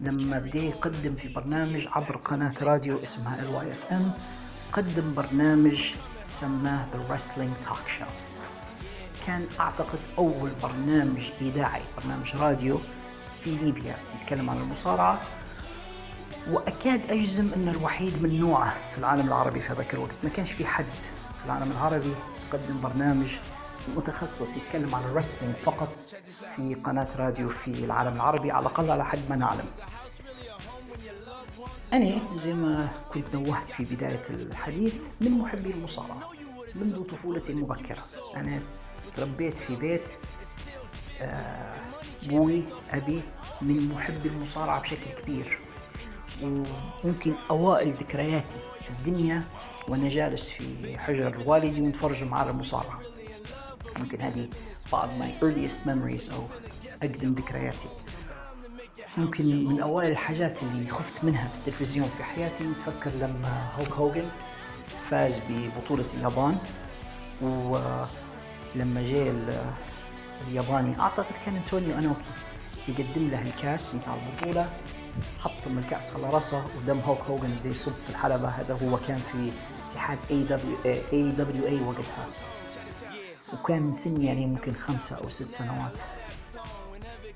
لما 0.00 0.38
بدي 0.38 0.68
يقدم 0.68 1.16
في 1.16 1.28
برنامج 1.28 1.88
عبر 1.92 2.16
قناة 2.16 2.54
راديو 2.62 3.02
اسمها 3.02 3.42
ال 3.42 3.54
YFM 3.54 4.12
قدم 4.72 5.14
برنامج 5.14 5.92
سماه 6.30 6.86
The 6.92 7.04
Wrestling 7.08 7.66
Talk 7.68 7.88
Show 7.88 8.04
كان 9.26 9.46
أعتقد 9.60 9.98
أول 10.18 10.50
برنامج 10.62 11.30
إذاعي 11.40 11.82
برنامج 11.96 12.36
راديو 12.36 12.80
في 13.40 13.50
ليبيا. 13.50 13.96
يتكلم 14.20 14.50
عن 14.50 14.56
المصارعة. 14.56 15.20
وأكاد 16.50 17.10
أجزم 17.10 17.50
انه 17.56 17.70
الوحيد 17.70 18.22
من 18.22 18.40
نوعه 18.40 18.74
في 18.92 18.98
العالم 18.98 19.28
العربي 19.28 19.60
في 19.60 19.72
هذاك 19.72 19.94
الوقت. 19.94 20.14
ما 20.24 20.30
كانش 20.30 20.52
في 20.52 20.66
حد 20.66 20.94
في 21.40 21.46
العالم 21.46 21.70
العربي 21.72 22.14
يقدم 22.48 22.80
برنامج 22.80 23.36
متخصص 23.96 24.56
يتكلم 24.56 24.94
عن 24.94 25.02
الرسلينج 25.02 25.54
فقط 25.54 26.04
في 26.56 26.74
قناة 26.74 27.08
راديو 27.16 27.48
في 27.48 27.84
العالم 27.84 28.14
العربي 28.14 28.50
على 28.50 28.66
الأقل 28.66 28.90
على 28.90 29.04
حد 29.04 29.18
ما 29.30 29.36
نعلم. 29.36 29.66
أنا 31.92 32.20
زي 32.36 32.54
ما 32.54 32.88
كنت 33.14 33.34
نوهت 33.34 33.70
في 33.70 33.84
بداية 33.84 34.22
الحديث 34.30 35.02
من 35.20 35.30
محبي 35.30 35.70
المصارعة 35.70 36.30
منذ 36.74 37.02
طفولتي 37.02 37.52
المبكرة. 37.52 38.02
أنا 38.36 38.60
تربيت 39.16 39.58
في 39.58 39.76
بيت 39.76 40.10
آه، 41.20 41.74
بوي 42.22 42.64
أبي 42.90 43.22
من 43.62 43.88
محبي 43.94 44.28
المصارعة 44.28 44.80
بشكل 44.80 45.10
كبير. 45.22 45.58
وممكن 46.42 47.34
أوائل 47.50 47.92
ذكرياتي 47.92 48.56
في 48.84 48.90
الدنيا 48.90 49.42
وأنا 49.88 50.08
جالس 50.08 50.48
في 50.48 50.98
حجر 50.98 51.42
والدي 51.46 51.80
ونتفرج 51.80 52.24
على 52.32 52.50
المصارعة. 52.50 53.00
ممكن 53.98 54.20
هذه 54.20 54.48
بعض 54.92 55.08
my 55.08 55.42
earliest 55.44 55.86
memories 55.86 56.32
أو 56.32 56.44
أقدم 57.02 57.32
ذكرياتي. 57.32 57.88
ممكن 59.18 59.66
من 59.66 59.80
أوائل 59.80 60.10
الحاجات 60.10 60.62
اللي 60.62 60.90
خفت 60.90 61.24
منها 61.24 61.48
في 61.48 61.58
التلفزيون 61.58 62.10
في 62.16 62.24
حياتي 62.24 62.64
نتفكر 62.64 63.10
لما 63.10 63.68
هوك 63.78 63.92
هوجن 63.92 64.28
فاز 65.10 65.40
ببطولة 65.48 66.04
اليابان. 66.14 66.58
ولما 67.42 69.02
جاء 69.02 69.34
الياباني 70.48 71.00
أعتقد 71.00 71.34
كان 71.44 71.56
أنتونيو 71.56 71.98
أنوكي 71.98 72.30
يقدم 72.88 73.30
له 73.30 73.42
الكاس 73.42 73.94
مع 73.94 74.14
البطولة. 74.14 74.70
حط 75.38 75.68
من 75.68 75.78
الكأس 75.78 76.16
على 76.16 76.30
راسه 76.30 76.66
قدام 76.76 77.00
هوك 77.00 77.20
هوجن 77.20 77.44
اللي 77.44 77.70
يصب 77.70 77.92
في 77.92 78.10
الحلبة. 78.10 78.48
هذا 78.48 78.74
هو 78.74 78.98
كان 78.98 79.20
في 79.32 79.52
اتحاد 79.90 80.18
اي 80.30 80.42
دبليو 80.42 80.76
اي 81.12 81.30
دبليو 81.30 81.66
اي 81.66 81.80
وقتها. 81.80 82.28
وكان 83.52 83.92
سني 83.92 84.26
يعني 84.26 84.46
ممكن 84.46 84.72
خمسة 84.72 85.16
أو 85.16 85.28
ست 85.28 85.50
سنوات. 85.50 85.98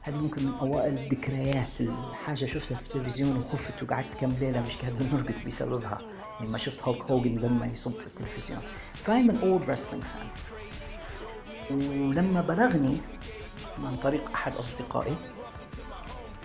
هذه 0.02 0.14
ممكن 0.14 0.47
من 0.47 0.54
أوائل 0.54 0.99
الذكريات. 0.99 1.80
الحاجة 1.80 2.45
شفتها 2.45 2.76
في 2.76 2.83
التلفزيون 2.83 3.37
وخفت 3.37 3.83
وقعدت 3.83 4.14
كم 4.14 4.33
ليلة 4.33 4.61
مش 4.61 4.76
قادر 4.76 5.04
نرقد 5.04 5.47
بسببها. 5.47 5.99
لما 6.40 6.59
شفت 6.59 6.83
هولك 6.83 7.02
هوجن 7.02 7.38
لما 7.38 7.66
يصب 7.66 7.92
في 7.92 8.06
التلفزيون. 8.06 8.61
فايم 8.95 9.26
من 9.26 9.38
اولد 9.42 9.71
رسلينج 9.71 10.04
فان 10.04 10.28
ولما 11.71 12.40
بلغني 12.40 13.00
عن 13.85 13.97
طريق 13.97 14.30
أحد 14.30 14.54
أصدقائي 14.54 15.16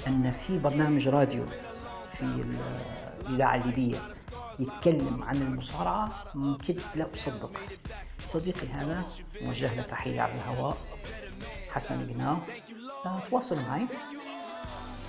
أن 0.07 0.31
في 0.31 0.57
برنامج 0.59 1.07
راديو 1.07 1.45
في 2.11 2.23
الإذاعة 3.29 3.55
الليبية 3.55 3.97
يتكلم 4.59 5.23
عن 5.23 5.35
المصارعة 5.35 6.23
كنت 6.33 6.71
لا 6.95 7.07
أصدق. 7.13 7.51
صديقي 8.25 8.67
هذا 8.67 9.03
موجه 9.41 9.75
له 9.75 9.81
تحية 9.81 10.21
على 10.21 10.33
الهواء. 10.33 10.77
حسن 11.71 12.05
بناو 12.05 12.37
تواصل 13.29 13.61
معي. 13.61 13.87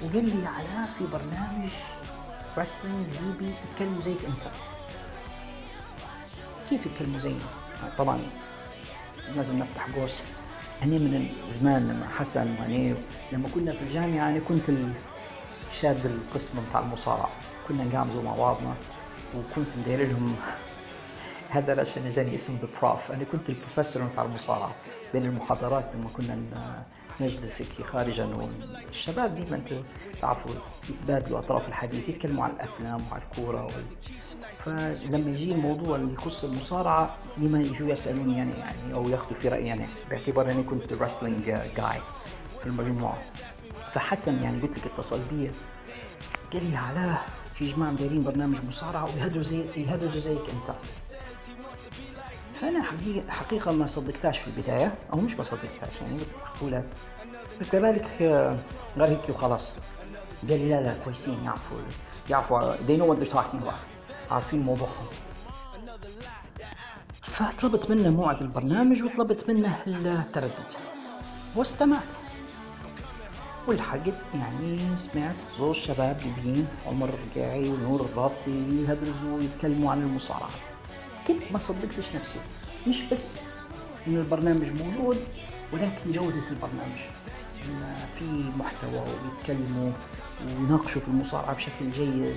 وقال 0.02 0.24
لي 0.24 0.46
علاء 0.46 0.90
في 0.98 1.06
برنامج 1.06 1.70
رسلينج 2.58 3.06
ليبي 3.20 3.54
يتكلموا 3.64 4.00
زيك 4.00 4.24
أنت. 4.24 4.50
كيف 6.70 6.86
يتكلموا 6.86 7.18
زينا؟ 7.18 7.44
طبعا 7.98 8.20
لازم 9.34 9.58
نفتح 9.58 9.86
قوس. 9.96 10.22
أنا 10.82 10.98
من 10.98 11.28
زمان 11.48 11.88
لما 11.88 12.08
حسن 12.08 12.54
وأنا 12.60 12.96
لما 13.32 13.48
كنا 13.54 13.72
في 13.72 13.82
الجامعة 13.82 14.28
أنا 14.28 14.38
كنت 14.38 14.70
شاد 15.70 16.06
القسم 16.06 16.58
بتاع 16.68 16.80
المصارعة 16.80 17.30
كنا 17.68 17.84
نقامزوا 17.84 18.22
مع 18.22 18.34
بعضنا 18.34 18.74
وكنت 19.36 19.66
مدير 19.76 20.08
لهم 20.08 20.36
هذا 21.54 21.80
عشان 21.80 22.10
جاني 22.10 22.34
اسم 22.34 22.56
ذا 22.56 22.68
بروف 22.80 23.12
أنا 23.12 23.24
كنت 23.24 23.50
البروفيسور 23.50 24.04
بتاع 24.04 24.24
المصارعة 24.24 24.76
بين 25.12 25.24
المحاضرات 25.24 25.84
لما 25.94 26.08
كنا 26.08 26.38
نجلس 27.20 27.82
خارجا 27.82 28.24
والشباب 28.24 29.34
ديما 29.34 29.56
أنتم 29.56 29.82
تعرفوا 30.20 30.52
يتبادلوا 30.90 31.38
أطراف 31.38 31.68
الحديث 31.68 32.08
يتكلموا 32.08 32.44
عن 32.44 32.50
الأفلام 32.50 33.02
وعن 33.10 33.20
الكورة. 33.22 33.70
فلما 34.64 35.30
يجي 35.30 35.52
الموضوع 35.52 35.96
اللي 35.96 36.12
يخص 36.12 36.44
المصارعة 36.44 37.16
ديما 37.38 37.60
يجوا 37.60 37.88
يسالوني 37.88 38.38
يعني 38.38 38.52
يعني 38.58 38.94
أو 38.94 39.08
ياخذوا 39.08 39.34
في 39.34 39.48
رايي 39.48 39.66
يعني 39.66 39.86
باعتبار 40.10 40.50
أني 40.50 40.62
كنت 40.62 40.92
رسلينج 40.92 41.44
جاي 41.44 42.00
في 42.60 42.66
المجموعة. 42.66 43.18
فحسن 43.92 44.42
يعني 44.42 44.62
قلت 44.62 44.78
لك 44.78 44.86
اتصل 44.86 45.20
بي 45.30 45.50
قال 46.52 46.70
لي 46.70 46.76
علاء 46.76 47.26
في 47.54 47.66
جماعة 47.66 47.90
مدايرين 47.90 48.22
برنامج 48.22 48.64
مصارعة 48.68 49.04
ويهدروا 49.04 49.42
زي 49.42 49.64
يهدروا 49.76 50.10
زيك 50.10 50.40
أنت. 50.50 50.76
فأنا 52.60 52.82
حقيقه 52.82 53.30
حقيقة 53.30 53.72
ما 53.72 53.86
صدقتهاش 53.86 54.38
في 54.38 54.48
البداية 54.48 54.94
أو 55.12 55.18
مش 55.18 55.36
ما 55.36 55.42
صدقتهاش 55.42 56.00
يعني 56.00 56.18
اقولها 56.56 56.84
قلت 57.60 57.76
بالك 57.76 58.08
غير 58.96 59.08
هيك 59.08 59.28
وخلاص. 59.28 59.74
قال 60.48 60.58
لي 60.60 60.68
لا 60.68 60.80
لا 60.80 60.94
كويسين 61.04 61.44
يعرفوا 61.44 61.78
يعرفوا 62.30 62.76
they 62.76 62.98
know 62.98 63.06
what 63.14 63.22
they're 63.22 63.34
talking 63.34 63.62
about. 63.62 63.91
عارفين 64.32 64.60
موضوعهم 64.60 65.06
فطلبت 67.22 67.90
منه 67.90 68.10
موعد 68.10 68.42
البرنامج 68.42 69.02
وطلبت 69.02 69.50
منه 69.50 69.76
التردد. 69.86 70.70
واستمعت. 71.56 72.14
والحقت 73.66 74.14
يعني 74.34 74.96
سمعت 74.96 75.34
زوج 75.58 75.74
شباب 75.74 76.20
ليبيين 76.22 76.68
عمر 76.86 77.10
رقاعي 77.10 77.68
ونور 77.68 78.00
الضابطي 78.00 78.50
يهدرزوا 78.50 79.36
ويتكلموا 79.38 79.92
عن 79.92 80.02
المصارعة. 80.02 80.50
كنت 81.28 81.42
ما 81.52 81.58
صدقتش 81.58 82.14
نفسي. 82.14 82.40
مش 82.86 83.02
بس 83.02 83.44
إن 84.06 84.16
البرنامج 84.16 84.82
موجود 84.82 85.18
ولكن 85.72 86.10
جودة 86.10 86.48
البرنامج. 86.50 86.98
في 88.18 88.50
محتوى 88.58 89.00
ويتكلموا 89.00 89.92
ويناقشوا 90.44 91.00
في 91.00 91.08
المصارعة 91.08 91.54
بشكل 91.54 91.90
جيد. 91.90 92.36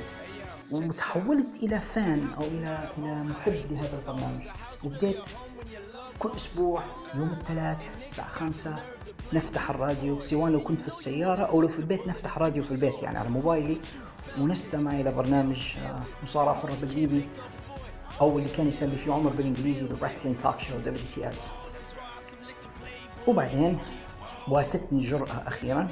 وتحولت 0.72 1.56
إلى 1.64 1.80
fan 1.82 2.28
أو 2.38 2.44
إلى 2.44 2.90
إلى 2.98 3.24
محب 3.24 3.54
لهذا 3.72 4.00
البرنامج. 4.00 4.42
وبديت 4.84 5.26
كل 6.20 6.32
أسبوع 6.36 6.84
يوم 7.16 7.30
الثلاث 7.30 7.90
الساعة 8.02 8.28
خمسة 8.28 8.80
نفتح 9.34 9.70
الراديو 9.70 10.20
سواء 10.20 10.52
لو 10.52 10.64
كنت 10.64 10.82
في 10.82 10.88
السيارة 10.88 11.44
أو 11.44 11.62
لو 11.62 11.68
في 11.68 11.80
البيت 11.80 12.08
نفتح 12.08 12.38
راديو 12.38 12.64
في 12.64 12.72
البيت 12.72 13.04
يعني 13.04 13.18
على 13.18 13.30
موبايلي 13.30 13.78
ونستمع 14.40 15.00
إلى 15.00 15.12
برنامج 15.12 15.78
آه، 15.78 16.02
مصارعة 16.24 16.56
حرة 16.56 16.76
بالليبي 16.82 17.28
أو 18.22 18.38
اللي 18.38 18.50
كان 18.50 18.68
يسمي 18.68 18.96
فيه 18.96 19.14
عمر 19.14 19.30
بالإنجليزي 19.30 19.86
The 19.86 19.96
Wrestling 20.06 20.38
Talk 20.38 20.60
Show 20.60 20.78
WTS 20.78 21.52
وبعدين 23.28 23.80
واتتني 24.48 25.00
الجرأة 25.00 25.44
أخيرا 25.48 25.88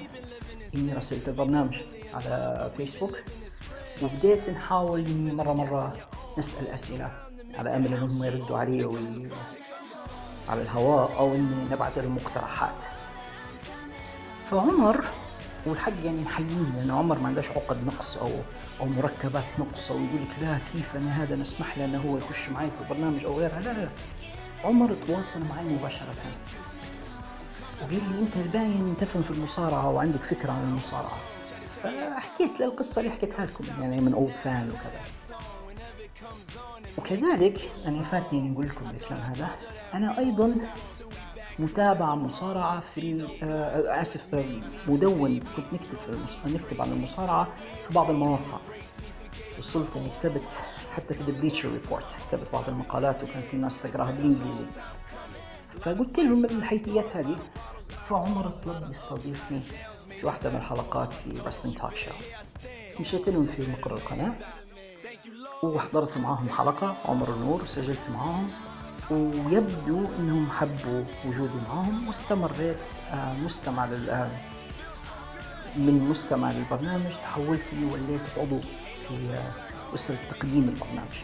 إني 0.75 0.93
رسلت 0.93 1.27
البرنامج 1.29 1.77
على 2.13 2.71
فيسبوك 2.77 3.23
وبديت 4.01 4.49
نحاول 4.49 4.99
إني 4.99 5.33
مرة 5.33 5.53
مرة 5.53 5.93
نسأل 6.37 6.67
أسئلة 6.67 7.11
على 7.57 7.75
أمل 7.75 7.93
إنهم 7.93 8.23
يردوا 8.23 8.57
علي. 8.57 9.29
على 10.49 10.61
الهواء 10.61 11.17
أو 11.17 11.35
إني 11.35 11.65
نبعث 11.71 11.97
لهم 11.97 12.15
مقترحات. 12.15 12.83
فعمر 14.45 15.05
والحق 15.65 15.93
يعني 16.03 16.21
نحييه 16.21 16.75
لأن 16.75 16.91
عمر 16.91 17.19
ما 17.19 17.27
عندهش 17.27 17.51
عقد 17.51 17.85
نقص 17.85 18.17
أو 18.17 18.29
أو 18.79 18.85
مركبات 18.85 19.45
نقص 19.59 19.91
أو 19.91 19.97
يقول 19.97 20.21
لك 20.21 20.39
لا 20.41 20.57
كيف 20.73 20.95
أنا 20.95 21.23
هذا؟ 21.23 21.35
نسمح 21.35 21.77
له 21.77 21.85
إنه 21.85 22.01
هو 22.01 22.17
يخش 22.17 22.49
معي 22.49 22.71
في 22.71 22.81
البرنامج 22.81 23.25
أو 23.25 23.39
غيرها. 23.39 23.59
لا 23.59 23.73
لا. 23.73 23.89
عمر 24.63 24.93
تواصل 25.07 25.39
معي 25.49 25.63
مباشرة. 25.63 26.15
وقال 27.81 28.01
لي 28.11 28.19
أنت 28.19 28.37
الباين 28.37 28.97
تفهم 28.97 29.23
في 29.23 29.31
المصارعة 29.31 29.89
وعندك 29.89 30.23
فكرة 30.23 30.51
عن 30.51 30.63
المصارعة. 30.63 31.17
فحكيت 31.83 32.59
له 32.59 32.65
القصة 32.65 32.99
اللي 32.99 33.11
حكيتها 33.11 33.45
لكم 33.45 33.63
يعني 33.81 34.01
من 34.01 34.13
اولد 34.13 34.35
فان 34.35 34.69
وكذا. 34.69 35.01
وكذلك 36.97 37.71
أنا 37.85 38.03
فاتني 38.03 38.41
نقول 38.41 38.67
لكم 38.67 38.89
الكلام 38.89 39.19
هذا. 39.21 39.49
أنا 39.93 40.17
أيضا 40.17 40.55
متابعة 41.59 42.15
مصارعة 42.15 42.79
في 42.79 43.27
آه 43.43 44.01
آسف 44.01 44.35
آه 44.35 44.61
مدون. 44.87 45.39
كنت 45.39 45.65
نكتب 45.73 45.97
في. 45.97 46.49
نكتب 46.53 46.81
عن 46.81 46.91
المصارعة 46.91 47.47
في 47.87 47.93
بعض 47.93 48.09
المواقع. 48.09 48.57
وصلت 49.59 49.97
إني 49.97 50.09
كتبت 50.09 50.59
حتى 50.95 51.13
في 51.13 51.23
Bleacher 51.23 51.69
Report 51.69 52.17
كتبت 52.27 52.51
بعض 52.53 52.69
المقالات 52.69 53.23
وكانت 53.23 53.53
الناس 53.53 53.81
تقراها 53.81 54.11
بالإنجليزي. 54.11 54.65
فقلت 55.81 56.19
لهم 56.19 56.45
الحيثيات 56.45 57.17
هذه 57.17 57.37
فعمر 58.05 58.49
طلب 58.49 58.89
يستضيفني. 58.89 59.61
في 60.23 60.27
واحدة 60.27 60.49
من 60.49 60.55
الحلقات 60.55 61.13
في 61.13 61.31
Wrestling 61.45 61.77
Talk 61.77 61.95
Show 61.95 62.11
مشيت 62.99 63.29
لهم 63.29 63.45
في 63.45 63.71
مقر 63.71 63.93
القناة 63.93 64.33
وحضرت 65.63 66.17
معاهم 66.17 66.49
حلقة 66.49 66.95
عمر 67.05 67.33
النور 67.33 67.61
وسجلت 67.63 68.09
معاهم 68.09 68.51
ويبدو 69.11 70.05
إنهم 70.19 70.51
حبوا 70.51 71.03
وجودي 71.27 71.57
معهم 71.67 72.07
واستمريت 72.07 72.77
آه، 73.11 73.33
مستمع 73.33 73.85
لل 73.85 74.29
من 75.75 76.09
مستمع 76.09 76.51
للبرنامج 76.51 77.11
تحولت 77.11 77.73
لي 77.73 77.85
وليت 77.85 78.21
عضو 78.37 78.59
في 79.07 79.33
آه، 79.33 79.95
أسرة 79.95 80.19
تقديم 80.29 80.69
البرنامج. 80.69 81.23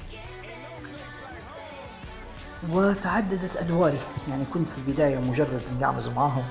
وتعددت 2.69 3.55
أدواري. 3.55 3.99
يعني 4.29 4.45
كنت 4.45 4.65
في 4.65 4.77
البداية 4.77 5.19
مجرد 5.19 5.62
مقعمز 5.79 6.07
معاهم. 6.07 6.45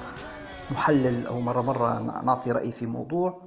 محلل 0.70 1.26
أو 1.26 1.40
مرة 1.40 1.62
مرة 1.62 1.98
نعطي 1.98 2.52
رأيي 2.52 2.72
في 2.72 2.86
موضوع. 2.86 3.42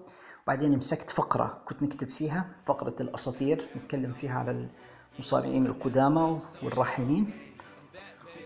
بعدين 0.47 0.77
مسكت 0.77 1.10
فقرة 1.10 1.62
كنت 1.65 1.84
نكتب 1.84 2.10
فيها 2.10 2.45
فقرة 2.65 2.95
الأساطير 2.99 3.67
نتكلم 3.77 4.13
فيها 4.13 4.39
على 4.39 4.69
المصارعين 5.15 5.65
القدامى 5.65 6.39
والراحلين. 6.63 7.31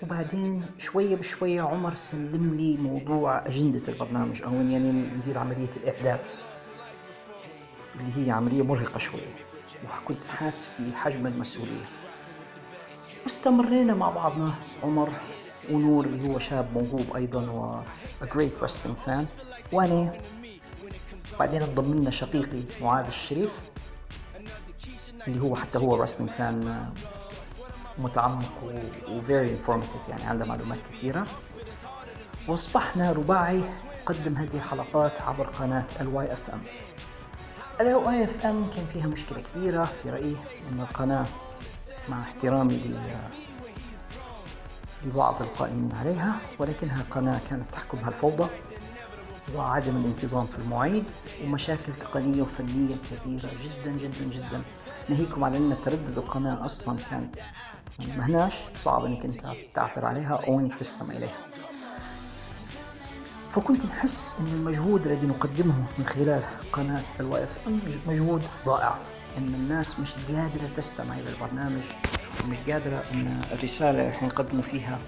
وبعدين 0.04 0.66
شوية 0.78 1.16
بشوية 1.16 1.62
عمر 1.62 1.96
سلم 1.96 2.56
لي 2.56 2.78
موضوع 2.78 3.48
أجندة 3.48 3.88
البرنامج 3.88 4.44
أو 4.44 4.54
يعني 4.54 4.92
ندير 4.92 5.38
عملية 5.38 5.70
الإعداد 5.78 6.22
اللي 7.96 8.28
هي 8.28 8.32
عملية 8.32 8.64
مرهقة 8.64 8.98
شوية. 8.98 9.36
وكنت 10.04 10.26
حاس 10.26 10.70
بحجم 10.80 11.28
المسؤولية. 11.28 11.86
واستمرينا 13.24 13.94
مع 13.94 14.10
بعضنا 14.10 14.54
عمر. 14.84 15.10
ونور 15.72 16.06
اللي 16.06 16.30
هو 16.30 16.40
شاب 16.40 16.68
موهوب 16.74 17.16
أيضا 17.16 17.42
و 17.52 17.82
great 18.26 18.62
wrestling 18.64 19.08
fan. 19.08 19.26
وأنا 19.72 20.14
بعدين 21.40 21.62
انضم 21.62 21.94
لنا 21.94 22.12
شقيقي 22.12 22.64
معاذ 22.82 23.06
الشريف 23.06 23.52
اللي 25.28 25.42
هو 25.42 25.56
حتى 25.56 25.80
هو 25.80 26.06
wrestling 26.06 26.30
fan 26.40 26.66
متعمق 27.98 28.64
و 29.10 29.22
very 29.28 29.58
informative 29.58 30.10
يعني 30.10 30.24
عنده 30.24 30.46
معلومات 30.46 30.80
كثيرة. 30.92 31.28
وأصبحنا 32.48 33.12
رباعي 33.12 33.64
يقدم 34.02 34.36
هذه 34.36 34.56
الحلقات 34.56 35.22
عبر 35.22 35.48
قناة 35.48 35.86
ال 36.02 36.34
YFM. 36.34 36.62
ال 37.82 38.24
YFM 38.24 38.70
كان 38.76 38.86
فيها 38.86 39.08
مشكلة 39.08 39.42
كبيرة 39.42 39.92
في 40.04 40.10
رأيي 40.10 40.36
إن 40.72 40.80
القناة 40.80 41.26
مع 42.10 42.22
احترامي 42.22 42.82
لبعض 45.06 45.42
القائمين 45.42 45.92
عليها 45.92 46.36
ولكنها 46.60 47.04
قناة 47.12 47.40
كانت 47.50 47.66
تحكمها 47.74 48.10
الفوضى 48.10 48.50
وعدم 49.56 49.98
الانتظام 49.98 50.46
في 50.48 50.60
المواعيد 50.60 51.04
ومشاكل 51.44 51.94
تقنية 51.94 52.42
وفنية 52.42 52.96
كبيرة 53.26 53.50
جدا 53.64 53.92
جدا 53.92 54.26
جدا. 54.26 54.62
ناهيكم 55.10 55.44
على 55.44 55.58
أن 55.58 55.76
تردد 55.86 56.18
القناة 56.18 56.66
أصلا 56.66 56.98
كان 57.12 57.30
ما 58.00 58.26
هناش 58.26 58.54
صعب 58.76 59.06
أنك 59.06 59.26
أنت 59.26 59.42
تعثر 59.74 60.06
عليها 60.06 60.40
أو 60.48 60.60
أنك 60.60 60.76
تستمع 60.76 61.16
إليها. 61.16 61.38
فكنت 63.52 63.86
نحس 63.86 64.38
أن 64.40 64.48
المجهود 64.48 65.08
الذي 65.08 65.28
نقدمه 65.28 65.84
من 65.98 66.06
خلال 66.06 66.44
قناة 66.74 67.04
الواي 67.20 67.44
إف 67.44 67.50
مجهود 68.08 68.44
رائع 68.66 68.98
أن 69.38 69.54
الناس 69.54 70.00
مش 70.00 70.14
قادرة 70.14 70.68
تستمع 70.76 71.18
إلى 71.18 71.30
البرنامج. 71.30 71.84
ومش 72.44 72.58
قادرة 72.60 73.04
إن 73.14 73.42
الرسالة 73.52 73.90
اللي 73.90 74.10
إحنا 74.10 74.28
نقدمه 74.28 74.62
فيها 74.62 75.00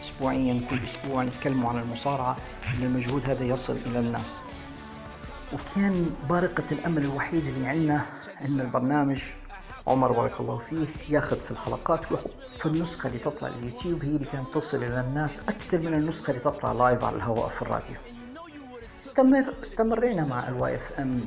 اسبوعيا 0.00 0.60
كل 0.70 0.76
أسبوع 0.76 1.22
نتكلموا 1.24 1.70
عن 1.70 1.78
المصارعة 1.78 2.36
ان 2.78 2.86
المجهود 2.86 3.30
هذا 3.30 3.44
يصل 3.44 3.76
إلى 3.86 3.98
الناس. 3.98 4.34
وكان 5.52 6.10
بارقة 6.28 6.64
الأمل 6.72 7.04
الوحيد 7.04 7.46
اللي 7.46 7.66
عندنا 7.68 8.06
أن 8.44 8.60
البرنامج 8.60 9.22
عمر 9.86 10.12
بارك 10.12 10.40
الله 10.40 10.58
فيه 10.58 10.86
ياخذ 11.08 11.36
في 11.36 11.50
الحلقات 11.50 12.12
ويحط 12.12 12.30
في 12.58 12.66
النسخة 12.66 13.06
اللي 13.06 13.18
تطلع 13.18 13.48
اليوتيوب 13.48 14.04
هي 14.04 14.16
اللي 14.16 14.26
كانت 14.32 14.48
توصل 14.54 14.76
إلى 14.76 15.00
الناس 15.00 15.48
أكثر 15.48 15.78
من 15.78 15.94
النسخة 15.94 16.30
اللي 16.30 16.42
تطلع 16.42 16.72
live 16.72 17.04
على 17.04 17.16
الهواء 17.16 17.48
في 17.48 17.62
الراديو. 17.62 17.94
استمر 19.00 19.54
استمرينا 19.62 20.26
مع 20.26 20.48
ال 20.48 20.76
YFM 20.76 21.20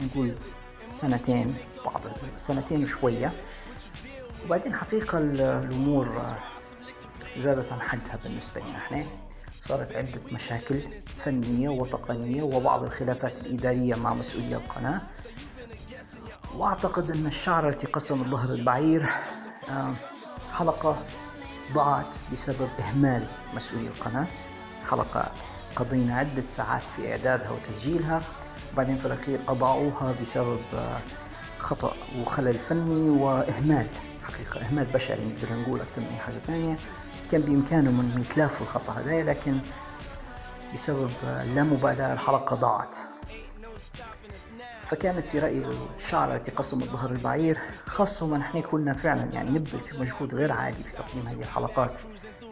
نقول 0.00 0.34
سنتين 0.90 1.54
بعض 1.84 2.00
سنتين 2.36 2.84
وشوية. 2.84 3.32
وبعدين 4.46 4.74
حقيقة 4.76 5.18
الأمور 5.18 6.22
زادت 7.36 7.72
عن 7.72 7.80
حدها 7.80 8.18
بالنسبة 8.24 8.60
لنا 8.60 8.76
إحنا. 8.76 9.04
صارت 9.58 9.96
عدة 9.96 10.20
مشاكل 10.32 10.80
فنية 11.24 11.68
وتقنية 11.68 12.42
وبعض 12.42 12.84
الخلافات 12.84 13.40
الإدارية 13.40 13.94
مع 13.94 14.14
مسؤولي 14.14 14.54
القناة. 14.56 15.00
وأعتقد 16.56 17.10
أن 17.10 17.26
الشعر 17.26 17.68
التي 17.68 17.86
قسم 17.86 18.20
الظهر 18.20 18.54
البعير 18.54 19.10
آه، 19.70 19.92
حلقة 20.58 21.02
ضاعت 21.74 22.16
بسبب 22.32 22.68
إهمال 22.78 23.26
مسؤولي 23.54 23.86
القناة. 23.86 24.26
حلقة 24.90 25.32
قضينا 25.76 26.16
عدة 26.16 26.46
ساعات 26.46 26.82
في 26.82 27.12
إعدادها 27.12 27.50
وتسجيلها. 27.50 28.20
وبعدين 28.72 28.98
في 28.98 29.06
الأخير 29.06 29.40
أضاعوها 29.48 30.14
بسبب 30.22 30.60
آه، 30.74 31.00
خطأ 31.58 31.92
وخلل 32.18 32.54
فني 32.54 33.10
وإهمال 33.10 33.86
حقيقة 34.24 34.66
إهمال 34.66 34.84
بشري 34.84 35.24
نقدر 35.24 35.56
نقول 35.56 35.80
أكثر 35.80 36.00
من 36.00 36.06
أي 36.06 36.16
حاجة 36.16 36.34
ثانية. 36.34 36.76
كان 37.30 37.40
بإمكانهم 37.40 38.00
أن 38.00 38.20
يتلافوا 38.20 38.66
الخطأ 38.66 38.92
هذا 38.92 39.22
لكن 39.22 39.58
بسبب 40.74 41.10
اللامبالاة 41.24 42.12
الحلقة 42.12 42.56
ضاعت. 42.56 42.96
فكانت 44.86 45.26
في 45.26 45.38
رأيي 45.38 45.64
الشعر 45.96 46.34
التي 46.34 46.50
قسم 46.50 46.82
الظهر 46.82 47.10
البعير 47.10 47.58
خاصة 47.86 48.26
وما 48.26 48.38
نحن 48.38 48.60
كنا 48.60 48.94
فعلا 48.94 49.24
يعني 49.24 49.50
نبذل 49.50 49.80
في 49.80 49.98
مجهود 49.98 50.34
غير 50.34 50.52
عادي 50.52 50.82
في 50.82 50.96
تقديم 50.96 51.26
هذه 51.26 51.42
الحلقات 51.42 52.00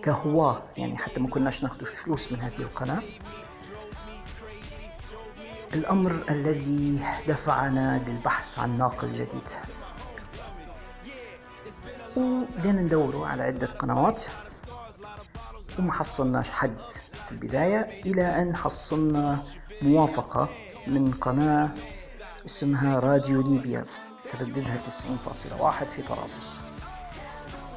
كهواة 0.02 0.62
يعني 0.76 0.96
حتى 0.96 1.20
ما 1.20 1.28
كناش 1.28 1.62
ناخذ 1.62 1.85
فلوس 1.85 2.33
من 2.33 2.40
هذه 2.40 2.59
القناة. 2.59 3.02
الأمر 5.74 6.24
الذي 6.31 7.04
دفعنا 7.28 8.02
للبحث 8.07 8.59
عن 8.59 8.78
ناقل 8.78 9.12
جديد. 9.12 9.50
وبدينا 12.16 12.83
ندوروا 12.83 13.26
على 13.26 13.42
عدة 13.42 13.66
قنوات 13.66 14.24
وما 15.78 15.92
حصلناش 15.92 16.50
حد 16.50 16.78
في 17.26 17.33
البداية 17.33 18.02
إلى 18.07 18.42
أن 18.42 18.57
حصلنا 18.57 19.38
موافقة 19.83 20.48
من 20.87 21.12
قناة 21.12 21.70
اسمها 22.46 22.98
راديو 23.00 23.42
ليبيا 23.42 23.85
ترددها 24.33 24.83
90.1 24.85 25.85
في 25.85 26.02
طرابلس. 26.02 26.61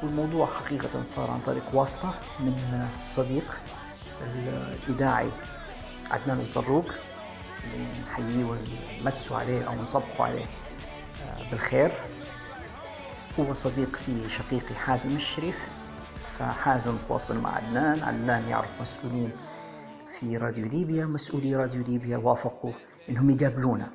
والموضوع 0.02 0.46
حقيقة 0.46 1.02
صار 1.02 1.30
عن 1.30 1.40
طريق 1.40 1.64
واسطة 1.72 2.14
من 2.40 2.88
صديق 3.06 3.60
الإذاعي 4.22 5.28
عدنان 6.10 6.38
الزروق. 6.38 6.86
نحييه 8.10 8.44
ونمسوا 9.00 9.36
عليه 9.36 9.68
أو 9.68 9.74
نصبحوا 9.74 10.26
عليه 10.26 10.44
آه، 11.22 11.50
بالخير. 11.50 11.92
هو 13.40 13.52
صديق 13.52 14.00
لي 14.08 14.28
شقيقي 14.28 14.74
حازم 14.74 15.16
الشريف 15.16 15.66
فحازم 16.38 16.96
تواصل 17.08 17.38
مع 17.38 17.54
عدنان 17.56 18.02
عدنان 18.02 18.48
يعرف 18.48 18.80
مسؤولين 18.80 19.30
في 20.18 20.36
راديو 20.36 20.66
ليبيا 20.66 21.04
مسؤولي 21.04 21.56
راديو 21.56 21.82
ليبيا 21.84 22.16
وافقوا 22.16 22.72
إنهم 23.08 23.30
يقابلونا 23.30 23.90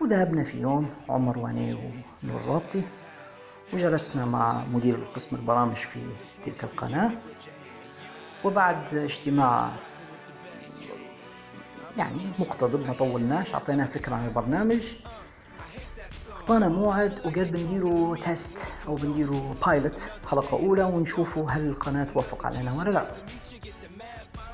وذهبنا 0.00 0.44
في 0.44 0.60
يوم 0.60 0.90
عمر 1.08 1.38
واني 1.38 1.74
ونور 2.24 2.42
رابطي 2.46 2.82
وجلسنا 3.72 4.24
مع 4.24 4.64
مدير 4.72 4.96
قسم 5.14 5.36
البرامج 5.36 5.76
في 5.76 6.00
تلك 6.44 6.64
القناة. 6.64 7.10
وبعد 8.44 8.94
اجتماع 8.94 9.70
يعني 11.96 12.20
مقتضب 12.38 12.86
ما 12.86 12.92
طولناش 12.92 13.54
اعطيناه 13.54 13.86
فكرة 13.86 14.14
عن 14.14 14.26
البرنامج. 14.26 14.82
أعطانا 16.40 16.68
موعد 16.68 17.18
وقال 17.24 17.44
بنديروا 17.44 18.16
test 18.16 18.66
أو 18.88 18.94
بنديروا 18.94 19.54
pilot 19.66 20.10
حلقة 20.30 20.52
أولى 20.58 20.84
ونشوفوا 20.84 21.50
هل 21.50 21.66
القناة 21.68 22.04
توافق 22.04 22.46
علينا 22.46 22.72
ولا 22.74 22.90
لا. 22.90 23.04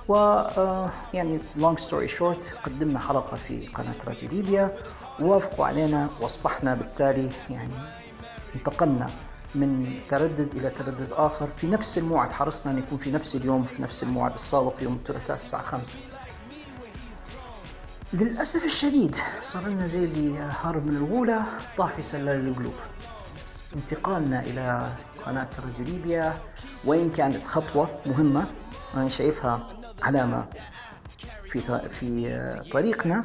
و 0.09 0.15
آه، 0.17 0.91
يعني 1.15 1.39
long 1.57 1.79
story 1.79 2.09
short 2.09 2.55
قدمنا 2.65 2.99
حلقة 2.99 3.37
في 3.37 3.67
قناة 3.67 3.95
راديو 4.07 4.29
ليبيا 4.29 4.77
ووافقوا 5.21 5.67
علينا 5.67 6.11
وأصبحنا 6.21 6.75
بالتالي 6.75 7.31
يعني 7.51 7.75
انتقلنا 8.55 9.11
من 9.55 10.01
تردد 10.09 10.55
إلى 10.57 10.71
تردد 10.71 11.13
آخر. 11.13 11.47
في 11.47 11.69
نفس 11.69 11.99
الموعد 11.99 12.33
حرصنا 12.33 12.73
إن 12.73 12.79
يكون 12.79 12.99
في 12.99 13.11
نفس 13.11 13.37
اليوم 13.37 13.65
في 13.65 13.83
نفس 13.83 14.03
الموعد 14.03 14.35
السابق 14.35 14.75
يوم 14.81 14.95
الثلاثاء 14.95 15.35
الساعة 15.35 15.63
5 15.63 15.99
للأسف 18.13 18.65
الشديد 18.65 19.17
صار 19.41 19.69
لنا 19.69 19.87
زي 19.87 20.05
اللي 20.05 20.39
هرب 20.39 20.87
من 20.87 20.97
الغولة 20.97 21.45
طاح 21.77 21.93
في 21.93 22.03
سلال 22.03 22.49
القلوب. 22.49 22.75
انتقالنا 23.77 24.41
إلى 24.41 24.93
قناة 25.27 25.49
راديو 25.65 25.85
ليبيا 25.95 26.41
وإن 26.85 27.11
كانت 27.11 27.47
خطوة 27.47 28.01
مهمة 28.07 28.47
أنا 28.95 29.09
شايفها 29.09 29.69
علامة 30.03 30.47
في 31.51 31.89
في 31.89 32.63
طريقنا 32.73 33.23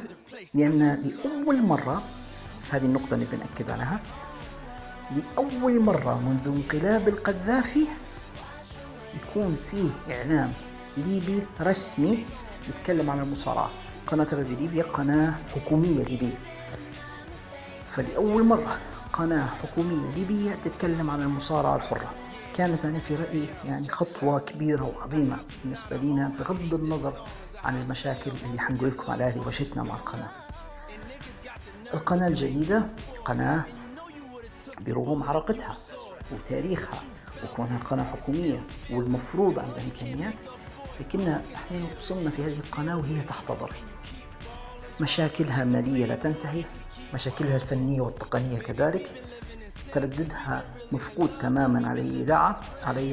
لأن 0.54 0.98
لأول 1.04 1.62
مرة 1.62 2.02
هذه 2.70 2.84
النقطة 2.84 3.14
اللي 3.14 3.26
بنأكد 3.32 3.70
عليها 3.70 4.00
لأول 5.16 5.80
مرة 5.80 6.18
منذ 6.20 6.48
انقلاب 6.56 7.08
القذافي 7.08 7.86
يكون 9.14 9.56
فيه 9.70 10.14
إعلام 10.14 10.52
ليبي 10.96 11.42
رسمي 11.60 12.24
يتكلم 12.68 13.10
عن 13.10 13.20
المصارعة. 13.20 13.70
قناة 14.08 14.26
راديو 14.32 14.56
ليبيا 14.56 14.82
قناة 14.82 15.34
حكومية 15.54 16.04
ليبية. 16.04 16.38
فلأول 17.90 18.44
مرة 18.44 18.78
قناة 19.12 19.46
حكومية 19.46 20.10
ليبية 20.14 20.54
تتكلم 20.64 21.10
عن 21.10 21.22
المصارعة 21.22 21.76
الحرة. 21.76 22.10
كانت 22.56 22.84
أنا 22.84 22.98
في 22.98 23.14
رأيي 23.14 23.48
يعني 23.64 23.88
خطوة 23.88 24.38
كبيرة 24.38 24.92
وعظيمة 24.96 25.36
بالنسبة 25.64 25.96
لنا 25.96 26.32
بغض 26.38 26.74
النظر 26.74 27.24
عن 27.64 27.82
المشاكل 27.82 28.32
اللي 28.44 28.58
حنقول 28.60 28.88
لكم 28.88 29.12
عليها 29.12 29.28
اللي 29.28 29.46
وجدتنا 29.46 29.82
مع 29.82 29.94
القناة. 29.94 30.30
القناة 31.94 32.28
الجديدة 32.28 32.82
قناة 33.24 33.62
برغم 34.86 35.22
عراقتها 35.22 35.74
وتاريخها 36.32 37.00
وكونها 37.44 37.78
قناة 37.78 38.04
حكومية 38.04 38.62
والمفروض 38.90 39.58
عندها 39.58 39.82
إمكانيات 39.84 40.34
لكننا 41.00 41.42
أحيانا 41.54 41.86
وصلنا 41.96 42.30
في 42.30 42.44
هذه 42.44 42.56
القناة 42.56 42.96
وهي 42.96 43.20
تحتضر 43.20 43.72
مشاكلها 45.00 45.62
المالية 45.62 46.06
لا 46.06 46.14
تنتهي 46.14 46.64
مشاكلها 47.14 47.56
الفنية 47.56 48.00
والتقنية 48.00 48.58
كذلك 48.58 49.22
ترددها 49.92 50.64
مفقود 50.92 51.30
تماما 51.40 51.88
على 51.88 52.00
إذاعة 52.00 52.60
على 52.84 53.10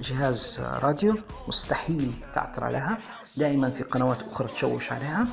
جهاز 0.00 0.60
راديو 0.60 1.16
مستحيل 1.48 2.12
تعثر 2.34 2.64
عليها 2.64 2.98
دائما 3.36 3.70
في 3.70 3.82
قنوات 3.82 4.22
أخرى 4.22 4.48
تشوش 4.48 4.92
عليها. 4.92 5.26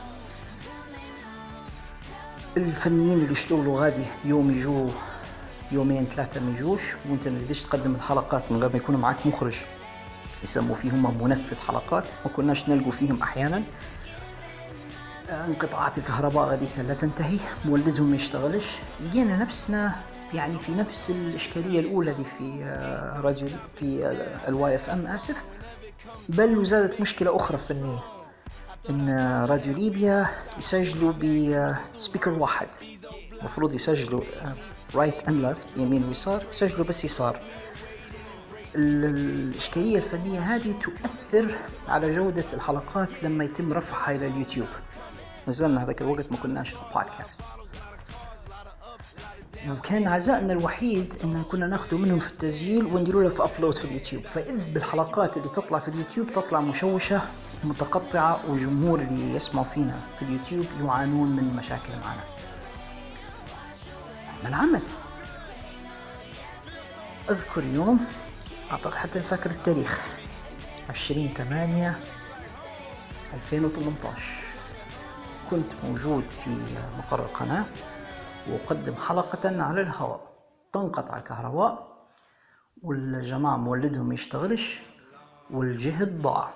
الفنيين 2.57 3.19
اللي 3.19 3.31
يشتغلوا 3.31 3.81
غادي 3.81 4.03
يوم 4.25 4.51
يجوا 4.51 4.89
يومين 5.71 6.05
ثلاثة 6.05 6.41
ما 6.41 6.51
يجوش 6.51 6.81
وانت 7.09 7.27
ما 7.27 7.39
تقدرش 7.39 7.63
تقدم 7.63 7.95
الحلقات 7.95 8.51
من 8.51 8.59
غير 8.59 8.69
ما 8.69 8.77
يكون 8.77 8.95
معك 8.95 9.27
مخرج. 9.27 9.55
يسموا 10.43 10.75
فيهم 10.75 11.23
منفذ 11.23 11.57
حلقات 11.67 12.03
ما 12.25 12.31
كناش 12.31 12.69
نلقوا 12.69 12.91
فيهم 12.91 13.21
أحيانا. 13.21 13.63
انقطاعات 15.29 15.97
الكهرباء 15.97 16.53
هذيك 16.53 16.79
لا 16.87 16.93
تنتهي 16.93 17.37
مولدهم 17.65 18.09
ما 18.09 18.15
يشتغلش. 18.15 18.65
لقينا 19.01 19.37
نفسنا 19.37 19.95
يعني 20.33 20.59
في 20.59 20.75
نفس 20.75 21.09
الإشكالية 21.09 21.79
الأولى 21.79 22.11
اللي 22.11 22.25
في 22.37 22.63
آه، 22.63 23.21
راديو 23.21 23.47
في 23.75 24.05
آه، 24.05 24.49
ال 24.49 24.75
YFM 24.75 25.07
آسف. 25.07 25.43
بل 26.29 26.57
وزادت 26.57 27.01
مشكلة 27.01 27.35
أخرى 27.35 27.57
فنية 27.57 27.99
إن 28.89 29.09
راديو 29.49 29.73
ليبيا 29.73 30.27
يسجلوا 30.57 31.11
ب 31.13 31.28
speaker 31.28 32.31
واحد. 32.31 32.67
المفروض 33.39 33.73
يسجلوا 33.73 34.21
right 34.95 35.27
and 35.27 35.45
left 35.45 35.77
يمين 35.77 36.07
ويسار 36.07 36.43
يسجلوا 36.49 36.85
بس 36.85 37.05
يسار. 37.05 37.39
الإشكالية 38.75 39.97
الفنية 39.97 40.39
هذه 40.39 40.71
تؤثر 40.71 41.55
على 41.87 42.15
جودة 42.15 42.45
الحلقات 42.53 43.23
لما 43.23 43.43
يتم 43.43 43.73
رفعها 43.73 44.15
إلى 44.15 44.27
اليوتيوب. 44.27 44.67
نزلنا 45.47 45.83
هذاك 45.83 46.01
الوقت 46.01 46.31
ما 46.31 46.37
كناش 46.37 46.73
بودكاست 46.73 47.41
وكان 49.69 50.07
عزائنا 50.07 50.53
الوحيد 50.53 51.15
إن 51.23 51.43
كنا 51.43 51.67
ناخذه 51.67 51.97
منهم 51.97 52.19
في 52.19 52.31
التسجيل 52.31 52.85
ونديروا 52.85 53.23
له 53.23 53.29
في 53.29 53.43
upload 53.43 53.73
في 53.75 53.85
اليوتيوب. 53.85 54.23
فإذ 54.23 54.71
بالحلقات 54.73 55.37
اللي 55.37 55.49
تطلع 55.49 55.79
في 55.79 55.87
اليوتيوب 55.87 56.31
تطلع 56.31 56.59
مشوشة 56.59 57.21
متقطعة 57.63 58.49
والجمهور 58.49 58.99
اللي 58.99 59.35
يسمعوا 59.35 59.65
فينا 59.65 59.99
في 60.19 60.25
اليوتيوب 60.25 60.65
يعانون 60.81 61.35
من 61.35 61.55
مشاكل 61.55 61.93
معنا. 62.05 62.23
العمل 64.45 64.81
أذكر 67.29 67.63
يوم 67.63 68.05
أعتقد 68.71 68.93
حتى 68.93 69.19
فاكر 69.19 69.49
التاريخ. 69.49 70.01
عشرين 70.89 71.33
ثمانية 71.33 71.99
2018 73.33 74.21
كنت 75.49 75.73
موجود 75.83 76.23
في 76.27 76.49
مقر 76.97 77.19
القناة 77.19 77.65
وأقدم 78.47 78.95
حلقة 78.95 79.61
على 79.63 79.81
الهواء. 79.81 80.21
تنقطع 80.73 81.17
الكهرباء 81.17 81.87
والجماعة 82.83 83.57
مولدهم 83.57 84.07
ما 84.07 84.13
يشتغلش 84.13 84.79
والجهد 85.51 86.21
ضاع. 86.21 86.49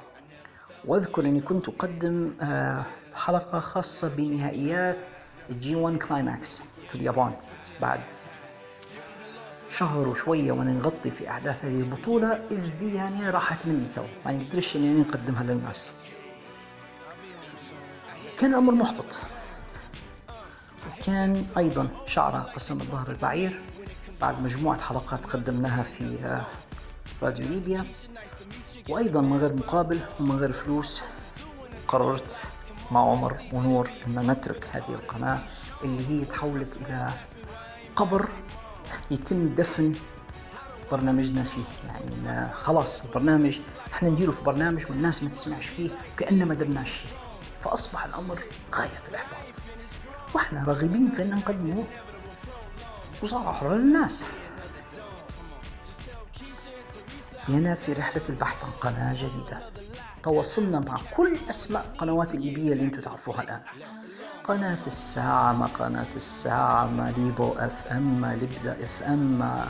وأذكر 0.86 1.22
أني 1.22 1.42
كنت 1.42 1.70
أقدم 1.70 2.34
آه، 2.42 2.84
حلقة 3.16 3.60
خاصة 3.60 4.16
بنهائيات 4.16 5.04
ال 5.50 5.76
G1 5.76 5.98
Climax 5.98 6.64
في 6.90 6.96
اليابان 6.96 7.34
بعد 7.82 8.00
شهر 9.78 10.08
وشوية 10.08 10.52
وأنا 10.52 10.72
نغطي 10.72 11.12
في 11.12 11.30
أحداث 11.30 11.66
هذه 11.66 11.80
البطولة 11.80 12.28
اذ 12.52 12.70
بي 12.80 12.94
يعني 12.94 13.30
راحت 13.30 13.66
مني 13.66 13.88
تو. 13.96 14.04
ما 14.26 14.32
نقدرش 14.32 14.76
إني 14.76 15.02
نقدمها 15.02 15.44
للناس. 15.44 15.92
كان 18.40 18.52
الامر 18.52 18.74
محبط. 18.74 19.20
وكان 20.88 21.46
أيضا 21.58 21.88
شعره 22.06 22.40
قسم 22.40 22.82
الظهر 22.82 23.12
البعير 23.12 23.62
بعد 24.22 24.42
مجموعة 24.42 24.82
حلقات 24.82 25.26
قدمناها 25.26 25.84
في 25.84 26.18
آه، 26.24 26.46
راديو 27.24 27.48
ليبيا. 27.48 27.86
وأيضا 28.90 29.22
من 29.22 29.38
غير 29.38 29.54
مقابل 29.54 30.00
ومن 30.20 30.38
غير 30.38 30.52
فلوس 30.52 31.02
قررت 31.88 32.44
مع 32.92 33.12
عمر 33.12 33.38
ونور 33.54 33.90
أن 34.08 34.32
نترك 34.32 34.70
هذه 34.72 34.90
القناة 34.90 35.40
اللي 35.84 36.08
هي 36.10 36.26
تحولت 36.26 36.78
إلى 36.78 37.14
قبر 37.96 38.30
يتم 39.12 39.56
دفن 39.56 39.94
برنامجنا 40.92 41.44
فيه 41.44 41.64
يعني 41.88 42.54
خلاص 42.54 43.06
البرنامج 43.06 43.60
إحنا 43.94 44.10
نديره 44.10 44.32
في 44.32 44.44
برنامج 44.44 44.86
والناس 44.90 45.24
ما 45.24 45.30
تسمعش 45.30 45.66
فيه 45.66 45.90
كأننا 46.18 46.46
ما 46.46 46.54
درناش 46.54 46.92
شيء 46.92 47.12
فأصبح 47.64 48.06
الأمر 48.06 48.40
غاية 48.76 48.88
في 49.04 49.10
الإحباط. 49.10 49.38
وإحنا 50.34 50.64
راغبين 50.64 51.12
في 51.12 51.22
أن 51.22 51.36
نقدمه 51.36 51.84
حرة 53.54 53.76
للناس. 53.76 54.26
بدينا 57.48 57.76
في 57.76 57.94
رحلة 57.94 58.22
البحث 58.30 58.64
عن 58.64 58.72
قناة 58.72 59.14
جديدة. 59.14 59.60
تواصلنا 60.24 60.80
مع 60.80 60.98
كل 61.18 61.38
أسماء 61.50 61.86
القنوات 61.94 62.36
الليبية 62.36 62.74
اللي 62.74 62.84
أنتم 62.84 63.00
تعرفوها 63.00 63.42
الآن. 63.42 63.62
قناة 64.48 64.78
الساعة 64.88 65.54
ما 65.54 65.66
قناة 65.66 66.06
الساعة 66.16 66.86
ما 66.88 67.14
ليبو 67.18 67.52
FM 67.54 68.22
ما 68.22 68.36
لبدا 68.36 68.78
FM 68.86 69.40
ما 69.40 69.68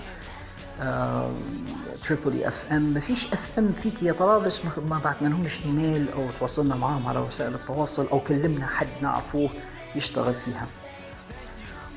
تريبولي 2.04 2.48
FM. 2.48 2.82
ما 2.82 3.00
فيش 3.00 3.34
FM 3.34 3.74
فيك 3.84 4.04
يا 4.04 4.14
طرابلس 4.14 4.62
ما- 4.78 5.00
بعتنا 5.00 5.28
لهمش 5.28 5.66
إيميل 5.66 6.10
أو 6.10 6.28
تواصلنا 6.40 6.76
معاهم 6.76 7.08
على 7.08 7.20
وسائل 7.20 7.54
التواصل 7.56 8.08
أو 8.08 8.20
كلمنا 8.20 8.68
حد 8.68 8.88
نعرفوه 9.02 9.50
يشتغل 9.96 10.36
فيها. 10.36 10.66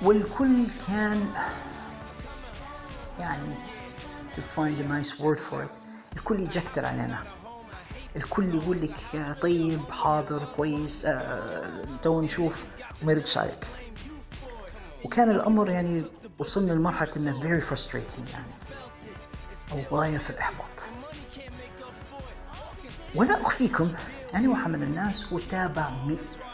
والكل 0.02 0.66
كان 0.88 1.26
يعني 3.20 3.54
to 4.36 4.40
find 4.56 4.78
a 4.80 4.92
nice 4.92 5.12
word 5.20 5.38
for 5.50 5.56
it. 5.64 5.72
الكل 6.16 6.40
يجكتر 6.40 6.84
علينا. 6.84 7.18
الكل 8.18 8.54
يقول 8.54 8.80
لك 8.82 8.94
طيب 9.42 9.80
حاضر 9.90 10.44
كويس 10.56 11.04
آه، 11.04 11.84
تو 12.02 12.20
نشوف 12.20 12.64
وما 13.02 13.12
يردش 13.12 13.38
عليك 13.38 13.66
وكان 15.04 15.30
الأمر 15.30 15.70
يعني 15.70 16.02
وصلنا 16.38 16.72
لمرحلة 16.72 17.16
إنه 17.16 17.40
very 17.40 17.62
frustrating 17.70 18.32
يعني. 18.32 18.52
أو 19.72 19.96
غاية 19.98 20.18
في 20.18 20.30
الإحباط. 20.30 20.86
ولا 23.14 23.42
اخفيكم 23.42 23.92
يعني 24.32 24.48
واحد 24.48 24.70
من 24.70 24.82
الناس 24.82 25.32
وتابع 25.32 25.90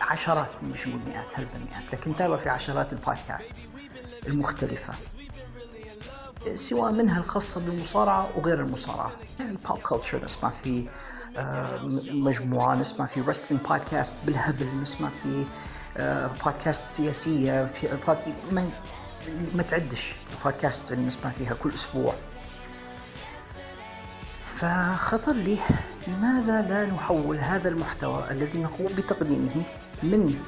عشرات 0.00 0.50
مش 0.62 0.86
مئات 0.86 1.26
هل 1.34 1.44
بالمئات 1.44 1.82
لكن 1.92 2.14
تابع 2.14 2.36
في 2.36 2.48
عشرات 2.48 2.92
البودكاست 2.92 3.68
المختلفة. 4.26 4.94
سواء 6.54 6.92
منها 6.92 7.20
الخاصة 7.20 7.60
بالمصارعة 7.60 8.28
وغير 8.36 8.60
المصارعة. 8.60 9.12
يعني 9.40 9.56
pop 9.68 9.78
culture 9.78 10.24
نسمع 10.24 10.50
في 10.64 10.88
آه، 11.36 11.82
م- 11.82 12.24
مجموعة 12.24 12.74
نسمع 12.74 13.06
في 13.06 13.20
wrestling 13.20 13.62
podcast 13.66 14.16
بالهبل 14.26 14.66
نسمع 14.82 15.08
في 15.22 15.44
آه، 15.96 16.30
بودكاست 16.44 16.88
سياسية 16.88 17.66
في 17.66 17.88
بود- 18.06 18.34
ما, 18.52 18.70
ما 19.54 19.62
تعدش 19.62 20.14
البودكاست 20.38 20.92
اللي 20.92 21.06
نسمع 21.06 21.30
فيها 21.30 21.54
كل 21.54 21.74
أسبوع. 21.74 22.14
فخطر 24.56 25.32
لي 25.32 25.58
لماذا 26.08 26.62
لا 26.62 26.86
نحول 26.86 27.38
هذا 27.38 27.68
المحتوى 27.68 28.30
الذي 28.30 28.58
نقوم 28.62 28.86
بتقديمه 28.86 29.62
من 30.02 30.40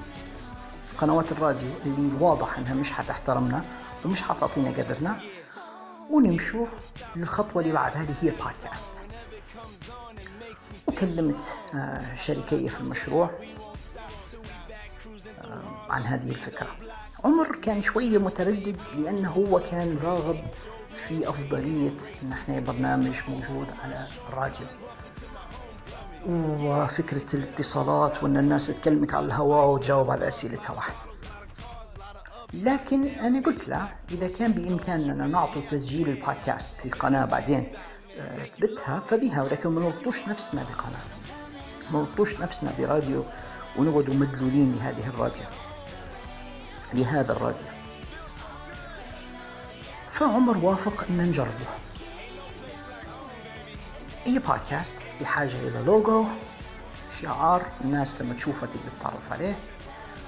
قنوات 0.98 1.32
الراديو 1.32 1.68
اللي 1.86 2.10
واضح 2.20 2.58
إنها 2.58 2.74
مش 2.74 2.92
حتحترمنا 2.92 3.64
ومش 4.04 4.22
حتعطينا 4.22 4.70
قدرنا 4.70 5.16
ونمشوا 6.10 6.66
للخطوة 7.16 7.62
اللي 7.62 7.72
بعدها 7.72 8.02
اللي 8.02 8.14
هي 8.22 8.28
البودكاست 8.28 8.90
وكلمت 10.86 11.54
آه، 11.74 12.14
شريكي 12.16 12.68
في 12.68 12.80
المشروع 12.80 13.30
آه، 15.44 15.92
عن 15.92 16.02
هذه 16.02 16.28
الفكرة. 16.30 16.66
عمر 17.24 17.56
كان 17.56 17.82
شوية 17.82 18.18
متردد 18.18 18.76
لأنه 18.96 19.30
هو 19.30 19.60
كان 19.60 19.98
راغب 20.02 20.36
في 21.08 21.28
أفضلية 21.28 21.96
إن 22.22 22.32
إحنا 22.32 22.60
برنامج 22.60 23.20
موجود 23.28 23.66
على 23.84 24.06
الراديو. 24.28 24.66
وفكرة 26.28 27.36
الاتصالات 27.36 28.22
وأن 28.22 28.36
الناس 28.36 28.66
تكلمك 28.66 29.14
على 29.14 29.26
الهواء 29.26 29.66
وتجاوب 29.68 30.10
على 30.10 30.28
أسئلتها 30.28 30.70
واحد 30.72 30.94
لكن 32.54 33.06
أنا 33.08 33.42
قلت 33.42 33.68
له 33.68 33.88
إذا 34.10 34.28
كان 34.28 34.52
بإمكاننا 34.52 35.26
نعطي 35.26 35.60
تسجيل 35.70 36.08
البودكاست 36.08 36.80
في 36.80 36.90
قناة 36.90 37.24
بعدين 37.24 37.66
تبتها 38.58 39.00
فبها 39.00 39.42
ولكن 39.42 39.68
ما 39.68 39.80
نربطوش 39.80 40.28
نفسنا 40.28 40.62
بقناة. 40.62 41.04
ما 41.90 41.98
نربطوش 41.98 42.40
نفسنا 42.40 42.72
براديو 42.78 43.24
ونقعدوا 43.78 44.14
مدلولين 44.14 44.76
لهذه 44.76 45.06
الراديو 45.06 45.44
لهذا 46.94 47.32
الراديو. 47.32 47.66
فعمر 50.10 50.58
وافق 50.58 51.04
أن 51.10 51.16
نجربه. 51.16 51.66
أي 54.26 54.38
بودكاست 54.38 54.96
بحاجة 55.20 55.56
إلى 55.56 55.82
لوجو 55.86 56.26
شعار 57.20 57.66
الناس 57.84 58.22
لما 58.22 58.34
تشوفه 58.34 58.66
تقدر 58.66 58.90
تتعرف 59.00 59.32
عليه 59.32 59.54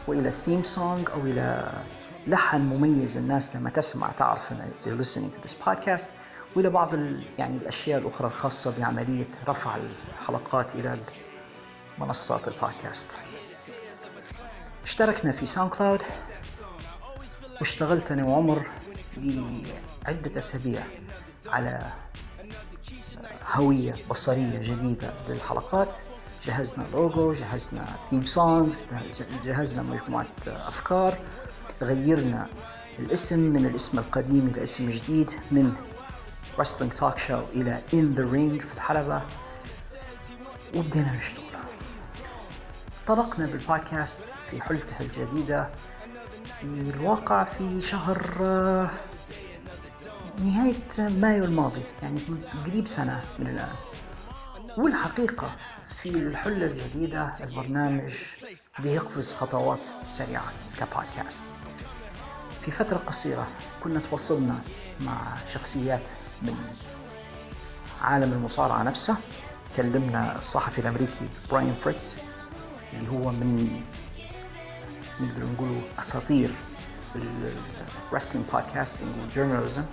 وإلى 0.07 0.31
theme 0.30 0.62
song 0.62 1.11
أو 1.11 1.20
إلى 1.20 1.72
لحن 2.27 2.61
مميز 2.61 3.16
الناس 3.16 3.57
لما 3.57 3.70
تسمع 3.70 4.11
تعرف 4.11 4.53
ان 4.53 4.72
you're 4.85 5.05
listening 5.05 5.37
to 5.37 5.48
this 5.48 5.55
podcast. 5.66 6.09
وإلى 6.56 6.70
بعض 6.70 6.94
يعني 7.38 7.56
الأشياء 7.56 7.98
الأخرى 7.98 8.26
الخاصة 8.26 8.74
بعملية 8.78 9.26
رفع 9.48 9.76
الحلقات 9.76 10.66
إلى 10.74 10.98
منصات 11.98 12.48
البودكاست. 12.48 13.06
اشتركنا 14.84 15.32
في 15.32 15.46
SoundCloud 15.46 16.02
واشتغلت 17.61 18.12
أنا 18.12 18.24
وعمر 18.24 18.62
لعدة 19.16 20.38
أسابيع 20.38 20.82
على 21.46 21.92
هوية 23.52 23.94
بصرية 24.11 24.58
جديدة 24.58 25.12
للحلقات 25.28 25.96
جهزنا 26.46 26.84
لوجو 26.92 27.32
جهزنا 27.32 27.87
ثيم 28.11 28.24
سونجز 28.24 28.84
جهزنا 29.44 29.82
مجموعة 29.82 30.26
أفكار 30.46 31.18
غيرنا 31.82 32.46
الاسم 32.98 33.38
من 33.38 33.66
الاسم 33.66 33.98
القديم 33.98 34.46
إلى 34.46 34.62
اسم 34.62 34.88
جديد 34.90 35.30
من 35.50 35.72
Wrestling 36.58 36.90
Talk 37.00 37.18
Show 37.18 37.44
إلى 37.54 37.78
In 37.92 38.16
the 38.16 38.24
Ring 38.32 38.66
في 38.66 38.74
الحلبة. 38.74 39.22
وبدينا 40.74 41.12
نشتغل. 41.16 41.44
انطلقنا 43.00 43.46
بالبودكاست 43.46 44.22
في 44.50 44.60
حلته 44.62 45.00
الجديدة. 45.00 45.68
في 46.60 46.64
الواقع 46.64 47.44
في 47.44 47.80
شهر 47.80 48.36
آه، 48.40 48.90
نهاية 50.38 51.08
مايو 51.08 51.44
الماضي 51.44 51.82
يعني 52.02 52.20
قريب 52.66 52.86
سنة 52.86 53.24
من 53.38 53.46
الآن. 53.46 53.74
والحقيقة 54.78 55.56
في 56.02 56.08
الحلة 56.08 56.66
الجديدة 56.66 57.32
البرنامج 57.40 58.12
بيقفز 58.78 59.34
خطوات 59.34 59.80
سريعة 60.06 60.52
كبودكاست. 60.80 61.42
في 62.62 62.70
فترة 62.70 62.96
قصيرة 62.96 63.46
كنا 63.84 64.00
تواصلنا 64.00 64.58
مع 65.00 65.36
شخصيات 65.52 66.02
من 66.42 66.55
عالم 68.03 68.33
المصارعة 68.33 68.83
نفسه. 68.83 69.16
كلمنا 69.77 70.38
الصحفي 70.38 70.81
الأمريكي 70.81 71.29
براين 71.51 71.74
فريتز 71.85 72.18
اللي 72.92 73.11
هو 73.12 73.31
من 73.31 73.81
نقدر 75.20 75.46
نقول 75.46 75.81
أساطير 75.98 76.51
ال 78.12 78.16
wrestling 78.16 78.46
podcasting 78.52 79.08
وال 79.20 79.31
journalism 79.31 79.84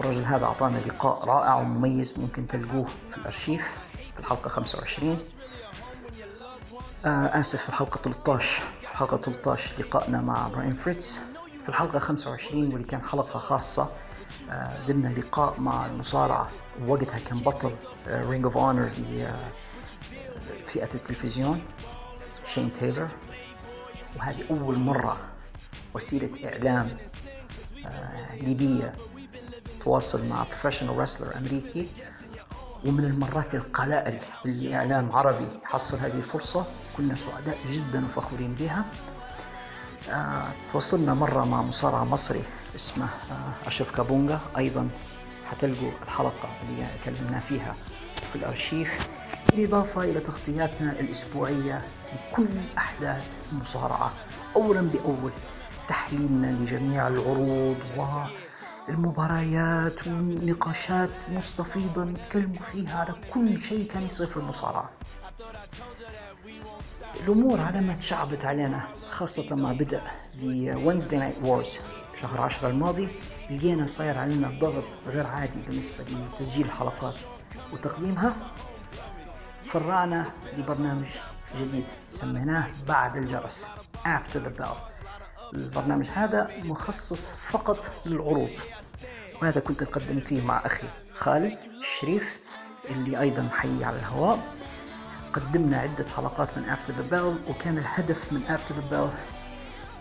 الرجل 0.00 0.24
هذا 0.24 0.44
أعطانا 0.44 0.78
لقاء 0.78 1.24
رائع 1.24 1.54
ومميز 1.54 2.14
ممكن 2.18 2.46
تلقوه 2.48 2.84
في 3.10 3.16
الأرشيف 3.16 3.76
في 4.14 4.20
الحلقة 4.20 4.48
25 4.48 5.18
آه 7.06 7.40
آسف 7.40 7.62
في 7.62 7.68
الحلقة 7.68 7.98
13 8.02 8.62
في 8.80 8.92
الحلقة 8.92 9.16
13 9.16 9.70
لقائنا 9.78 10.20
مع 10.20 10.48
براين 10.48 10.72
فريتز. 10.72 11.20
في 11.62 11.68
الحلقة 11.68 11.98
25 11.98 12.72
واللي 12.72 12.84
كان 12.84 13.00
حلقة 13.02 13.38
خاصة 13.38 13.90
ضمن 14.86 15.14
لقاء 15.14 15.60
مع 15.60 15.86
المصارع 15.86 16.48
وقتها 16.86 17.18
كان 17.18 17.38
بطل 17.38 17.72
Ring 18.08 18.44
of 18.44 18.56
Honor 18.56 18.90
فئة 20.66 20.94
التلفزيون 20.94 21.62
شين 22.44 22.72
تايلر 22.72 23.08
وهذه 24.16 24.44
أول 24.50 24.78
مرة 24.78 25.16
وسيلة 25.94 26.48
إعلام 26.52 26.96
آه 27.86 28.34
ليبية 28.36 28.94
تواصل 29.84 30.26
مع 30.28 30.42
professional 30.42 30.98
wrestler 30.98 31.36
أمريكي. 31.36 31.88
ومن 32.86 33.04
المرات 33.04 33.54
القلائل 33.54 34.18
اللي 34.46 34.74
إعلام 34.76 35.12
عربي 35.12 35.48
حصل 35.64 35.98
هذه 35.98 36.14
الفرصة 36.14 36.66
كنا 36.96 37.14
سعداء 37.14 37.58
جدا 37.70 38.04
وفخورين 38.06 38.52
بها. 38.52 38.84
آه، 40.10 40.48
تواصلنا 40.72 41.14
مرة 41.14 41.44
مع 41.44 41.62
مصارع 41.62 42.04
مصري 42.04 42.42
اسمه 42.76 43.04
آه، 43.04 43.66
أشرف 43.68 43.96
كابونجا. 43.96 44.40
أيضا 44.58 44.88
حتلقوا 45.46 45.90
الحلقة 46.02 46.48
اللي 46.68 46.86
كلمنا 47.04 47.40
فيها 47.40 47.74
في 48.32 48.36
الأرشيف. 48.36 49.08
بالإضافة 49.50 50.04
إلى 50.04 50.20
تغطياتنا 50.20 50.92
الأسبوعية 51.00 51.82
لكل 52.32 52.48
أحداث 52.78 53.24
المصارعة 53.52 54.12
أولا 54.56 54.80
بأول 54.80 55.30
تحليلنا 55.88 56.46
لجميع 56.46 57.08
العروض 57.08 57.76
والمباريات 58.88 60.06
والنقاشات 60.06 61.10
مستفيضة 61.28 62.04
نتكلم 62.04 62.52
فيها 62.72 62.98
على 63.00 63.14
كل 63.34 63.62
شيء 63.62 63.90
كان 63.92 64.02
يصير 64.02 64.26
في 64.26 64.36
المصارعة. 64.36 64.90
الأمور 67.24 67.60
على 67.60 67.80
ما 67.80 67.94
تشعبت 67.94 68.44
علينا 68.44 68.82
خاصة 69.10 69.56
مع 69.56 69.72
بدء 69.72 70.00
Wednesday 70.86 71.18
Night 71.20 71.46
Wars. 71.46 71.78
شهر 72.20 72.40
عشرة 72.40 72.68
الماضي 72.68 73.08
لقينا 73.50 73.86
صاير 73.86 74.18
علينا 74.18 74.48
ضغط 74.60 74.84
غير 75.06 75.26
عادي 75.26 75.58
بالنسبة 75.68 76.04
لتسجيل 76.04 76.66
الحلقات 76.66 77.14
وتقديمها. 77.72 78.36
فرعنا 79.64 80.26
لبرنامج 80.58 81.08
جديد 81.56 81.84
سميناه 82.08 82.66
بعد 82.88 83.16
الجرس 83.16 83.66
After 84.04 84.36
the 84.36 84.62
Bell. 84.62 84.76
البرنامج 85.54 86.06
هذا 86.14 86.50
مخصص 86.64 87.30
فقط 87.30 87.90
للعروض. 88.06 88.50
وهذا 89.42 89.60
كنت 89.60 89.82
أقدم 89.82 90.20
فيه 90.20 90.42
مع 90.42 90.56
أخي 90.66 90.88
خالد 91.14 91.58
الشريف 91.80 92.38
اللي 92.90 93.20
أيضا 93.20 93.48
حي 93.56 93.84
على 93.84 93.96
الهواء؟ 93.96 94.54
قدمنا 95.32 95.78
عدة 95.78 96.06
حلقات 96.16 96.58
من 96.58 96.76
After 96.76 96.88
the 96.90 97.12
Bell 97.12 97.50
وكان 97.50 97.78
الهدف 97.78 98.32
من 98.32 98.42
After 98.58 98.72
the 98.72 98.94
Bell 98.94 99.10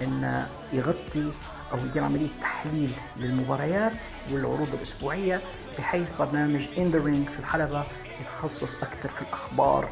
أن 0.03 0.47
يغطي 0.73 1.31
أو 1.71 1.77
يدير 1.77 2.03
عملية 2.03 2.29
تحليل 2.41 2.91
للمباريات 3.17 4.01
والعروض 4.31 4.73
الأسبوعية 4.73 5.41
بحيث 5.77 6.07
برنامج 6.19 6.65
In 6.65 6.93
the 6.93 6.99
Ring 7.05 7.31
في 7.31 7.39
الحلبة 7.39 7.83
يتخصص 8.21 8.83
أكثر 8.83 9.09
في 9.09 9.21
الأخبار 9.21 9.89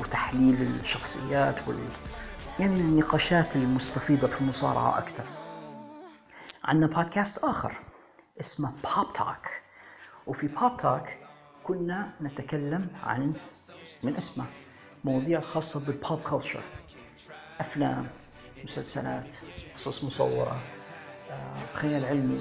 وتحليل 0.00 0.62
الشخصيات 0.80 1.68
وال 1.68 1.88
يعني 2.58 2.80
النقاشات 2.80 3.56
المستفيضة 3.56 4.26
في 4.26 4.40
المصارعة 4.40 4.98
أكثر. 4.98 5.24
عندنا 6.64 6.86
بودكاست 6.86 7.44
آخر 7.44 7.78
اسمه 8.40 8.72
Pop 8.84 9.12
Talk 9.12 9.48
وفي 10.26 10.46
Pop 10.48 10.76
Talk 10.76 11.02
كنا 11.64 12.12
نتكلم 12.20 12.88
عن 13.02 13.34
من 14.02 14.16
اسمه؟ 14.16 14.44
مواضيع 15.04 15.40
خاصة 15.40 15.86
بال 15.86 16.00
pop 16.00 16.20
culture 16.20 16.62
أفلام 17.60 18.06
مسلسلات 18.64 19.34
قصص 19.76 20.04
مصورة. 20.04 20.50
آه، 20.50 20.79
خيال 21.74 22.04
علمي 22.04 22.40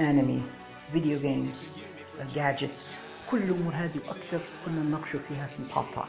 anime 0.00 0.42
video 0.92 1.18
games 1.18 1.68
gadgets 2.34 2.98
كل 3.30 3.38
الأمور 3.42 3.74
هذه 3.74 3.98
وأكثر 4.08 4.40
كنا 4.66 4.80
نناقشوا 4.82 5.20
فيها 5.28 5.46
في 5.46 5.62
Pop 5.74 5.84
Talk 5.94 6.04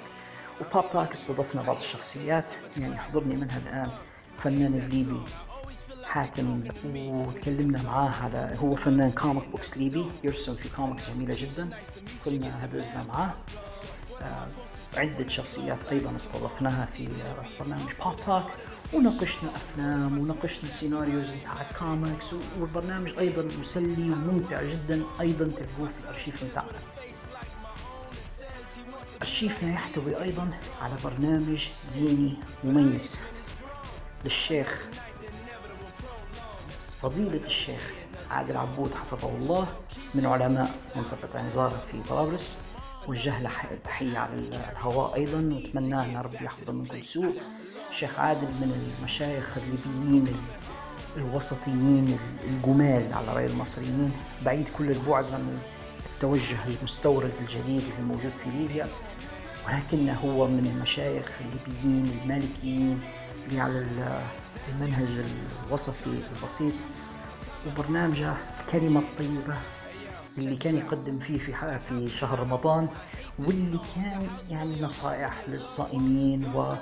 و 0.61 0.69
Pop 0.69 0.91
Talk 0.91 1.11
استضفنا 1.11 1.61
بعض 1.61 1.77
الشخصيات 1.77 2.45
يعني 2.77 2.97
حضرني 2.97 3.35
منها 3.35 3.57
الآن 3.57 3.89
فنان 4.39 4.73
الليبي 4.73 5.21
حاتم 6.03 6.63
وتكلمنا 6.95 7.81
معاه 7.83 8.09
على 8.23 8.55
هو 8.59 8.75
فنان 8.75 9.11
comic 9.11 9.47
books 9.49 9.77
ليبي 9.77 10.05
يرسم 10.23 10.55
في 10.55 10.69
كوميكس 10.69 11.09
جميلة 11.09 11.35
جدا. 11.39 11.69
كنا 12.25 12.65
هدرزنا 12.65 13.03
معاه. 13.03 13.33
آه، 14.21 14.47
عدة 14.97 15.27
شخصيات 15.27 15.77
أيضا 15.91 16.15
استضفناها 16.15 16.85
في 16.85 17.09
برنامج 17.59 17.91
Pop 18.03 18.15
Talk 18.25 18.43
وناقشنا 18.93 19.51
أفلام 19.55 20.17
وناقشنا 20.17 20.69
scenarios 20.69 21.31
بتاعت 21.31 21.77
كوميكس 21.79 22.33
والبرنامج 22.59 23.19
أيضا 23.19 23.57
مسلي 23.59 24.11
وممتع 24.11 24.63
جدا 24.63 25.03
أيضا 25.21 25.45
تلقوه 25.45 25.87
في 25.87 26.03
الأرشيف 26.03 26.43
بتاعنا 26.43 26.79
أرشيفنا 29.21 29.73
يحتوي 29.73 30.23
أيضا 30.23 30.51
على 30.81 30.93
برنامج 31.03 31.67
ديني 31.93 32.37
مميز. 32.63 33.19
للشيخ 34.23 34.87
فضيلة 37.01 37.45
الشيخ 37.45 37.91
عادل 38.31 38.57
عبود 38.57 38.91
حفظه 38.93 39.29
الله 39.29 39.67
من 40.15 40.25
علماء 40.25 40.71
منطقة 40.95 41.39
عنزارة 41.39 41.83
في 41.91 42.01
طرابلس. 42.09 42.57
وجه 43.07 43.41
له 43.41 43.51
تحية 43.83 44.17
على 44.17 44.33
الهواء 44.33 45.15
أيضا. 45.15 45.37
ونتمنى 45.37 46.05
أن 46.05 46.17
ربي 46.17 46.45
يحفظه 46.45 46.73
من 46.73 46.85
كل 46.85 47.03
سوء. 47.03 47.33
الشيخ 47.89 48.19
عادل 48.19 48.47
من 48.47 48.93
المشايخ 48.99 49.57
الليبيين 49.57 50.27
الوسطيين 51.17 52.19
الجمال 52.43 53.13
على 53.13 53.33
رأي 53.33 53.45
المصريين. 53.45 54.11
بعيد 54.45 54.69
كل 54.69 54.91
البعد 54.91 55.25
عن 55.33 55.59
التوجه 56.15 56.57
المستورد 56.67 57.31
الجديد 57.39 57.83
اللي 57.83 58.07
موجود 58.07 58.31
في 58.43 58.49
ليبيا. 58.49 58.87
ولكنه 59.67 60.13
هو 60.13 60.47
من 60.47 60.65
المشايخ 60.75 61.31
الليبيين 61.41 62.19
المالكيين 62.21 63.01
اللي 63.47 63.61
على 63.61 63.87
المنهج 64.69 65.25
الوسطي 65.67 66.19
البسيط. 66.35 66.73
وبرنامجه 67.67 68.33
الكلمة 68.59 68.99
الطيبة 68.99 69.57
اللي 70.37 70.55
كان 70.55 70.77
يقدم 70.77 71.19
فيه 71.19 71.37
في 71.37 71.79
في 71.89 72.09
شهر 72.09 72.39
رمضان 72.39 72.87
واللي 73.39 73.79
كان 73.95 74.27
يعني 74.49 74.81
نصائح 74.81 75.33
للصائمين 75.47 76.55
و 76.55 76.75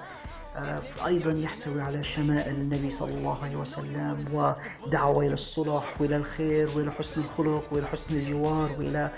آه، 0.56 0.82
أيضا 1.06 1.32
يحتوي 1.32 1.82
على 1.82 2.04
شمائل 2.04 2.56
النبي 2.56 2.90
صلى 2.90 3.14
الله 3.18 3.44
عليه 3.44 3.56
وسلم 3.56 4.26
ودعوة 4.34 5.26
إلى 5.26 5.34
الصلح 5.34 6.02
وإلى 6.02 6.16
الخير 6.16 6.70
وإلى 6.76 6.92
حسن 6.92 7.22
الخلق 7.22 7.74
وإلى 7.74 7.88
حسن 7.88 8.16
الجوار 8.16 8.72
وإلى 8.78 9.12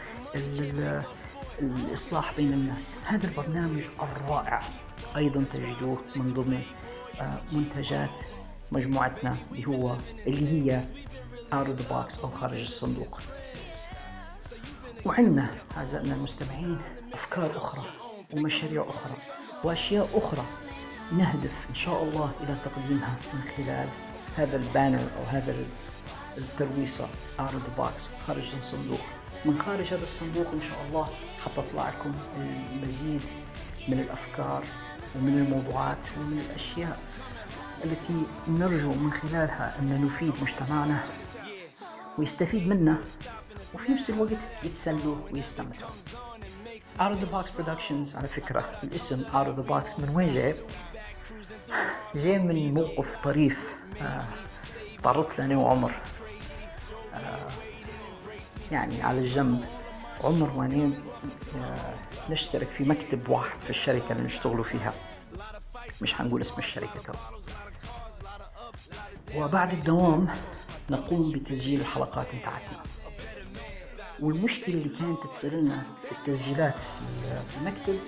الإصلاح 1.61 2.33
بين 2.37 2.53
الناس. 2.53 2.97
هذا 3.05 3.27
البرنامج 3.27 3.83
الرائع 4.01 4.61
أيضا 5.15 5.43
تجدوه 5.53 6.01
من 6.15 6.33
ضمن 6.33 6.61
آه، 7.21 7.41
منتجات 7.51 8.19
مجموعتنا 8.71 9.35
اللي 9.51 9.67
هو 9.67 9.95
اللي 10.27 10.47
هي 10.47 10.83
out 11.53 11.67
of 11.67 11.81
the 11.81 11.93
box 11.93 12.23
أو 12.23 12.29
خارج 12.29 12.61
الصندوق. 12.61 13.19
وعندنا 15.05 15.49
أعزائنا 15.77 16.15
المستمعين 16.15 16.77
أفكار 17.13 17.57
أخرى 17.57 17.85
ومشاريع 18.33 18.85
أخرى 18.89 19.13
وأشياء 19.63 20.09
أخرى 20.13 20.45
نهدف 21.11 21.65
إن 21.69 21.75
شاء 21.75 22.03
الله 22.03 22.31
إلى 22.43 22.55
تقديمها 22.65 23.15
من 23.33 23.41
خلال 23.57 23.89
هذا 24.37 24.55
البانر 24.55 24.99
أو 25.17 25.23
هذا 25.23 25.55
الترويصة 26.37 27.07
of 27.39 27.51
the 27.51 27.81
box 27.81 28.01
خارج 28.27 28.55
الصندوق. 28.57 28.99
من 29.45 29.61
خارج 29.61 29.93
هذا 29.93 30.03
الصندوق 30.03 30.47
إن 30.53 30.61
شاء 30.61 30.85
الله 30.87 31.07
حتطلع 31.45 31.89
لكم 31.89 32.13
المزيد 32.37 33.21
من 33.87 33.99
الأفكار 33.99 34.63
ومن 35.15 35.37
الموضوعات 35.37 35.97
ومن 36.17 36.39
الأشياء 36.49 36.99
التي 37.83 38.23
نرجو 38.47 38.93
من 38.93 39.13
خلالها 39.13 39.79
أن 39.79 40.05
نفيد 40.05 40.33
مجتمعنا 40.41 41.03
ويستفيد 42.17 42.67
منا. 42.67 42.97
وفي 43.73 43.91
نفس 43.91 44.09
الوقت 44.09 44.37
يتسلوا 44.63 45.15
ويستمتعوا. 45.31 45.91
Out 46.99 47.11
of 47.13 47.17
the 47.23 47.35
Box 47.35 47.45
Productions 47.57 48.15
على 48.15 48.27
فكرة 48.27 48.79
الاسم 48.83 49.23
Out 49.23 49.45
of 49.47 49.59
the 49.65 49.69
Box 49.71 49.99
من 49.99 50.09
وين 50.15 50.33
جاي؟ 50.33 50.55
جاي 52.15 52.39
من 52.39 52.73
موقف 52.73 53.17
طريف 53.23 53.75
آه، 54.01 54.25
تعرضت 55.03 55.39
له 55.39 55.45
أنا 55.45 55.57
وعمر. 55.57 55.91
آه، 57.13 57.47
يعني 58.71 59.01
على 59.03 59.19
الجنب. 59.19 59.65
عمر 60.23 60.49
وأنا 60.55 60.93
آه، 61.55 61.93
نشترك 62.29 62.67
في 62.69 62.83
مكتب 62.83 63.29
واحد 63.29 63.59
في 63.61 63.69
الشركة 63.69 64.11
اللي 64.11 64.23
نشتغلوا 64.23 64.63
فيها. 64.63 64.93
مش 66.01 66.13
حنقول 66.13 66.41
اسم 66.41 66.55
الشركة 66.57 66.99
ترى. 67.01 67.17
وبعد 69.35 69.73
الدوام 69.73 70.27
نقوم 70.89 71.31
بتسجيل 71.31 71.79
الحلقات 71.81 72.27
بتاعتنا. 72.35 72.90
والمشكلة 74.21 74.75
اللي 74.75 74.89
كانت 74.89 75.27
تصير 75.27 75.53
لنا 75.53 75.83
في 76.03 76.11
التسجيلات 76.11 76.79
في 77.49 77.57
المكتب 77.61 77.99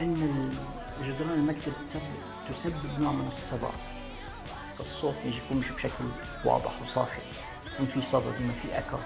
إن 0.00 0.50
جدران 1.02 1.30
المكتب 1.30 1.72
تسبب 1.82 2.02
تسبب 2.50 3.00
نوع 3.00 3.12
من 3.12 3.26
الصدى 3.26 3.72
فالصوت 4.74 5.14
ما 5.14 5.24
يجيكمش 5.24 5.70
بشكل 5.70 6.04
واضح 6.44 6.82
وصافي. 6.82 7.20
يكون 7.74 7.86
في 7.86 8.02
صدى 8.02 8.38
ديما 8.38 8.52
في 8.52 8.78
اكو 8.78 8.96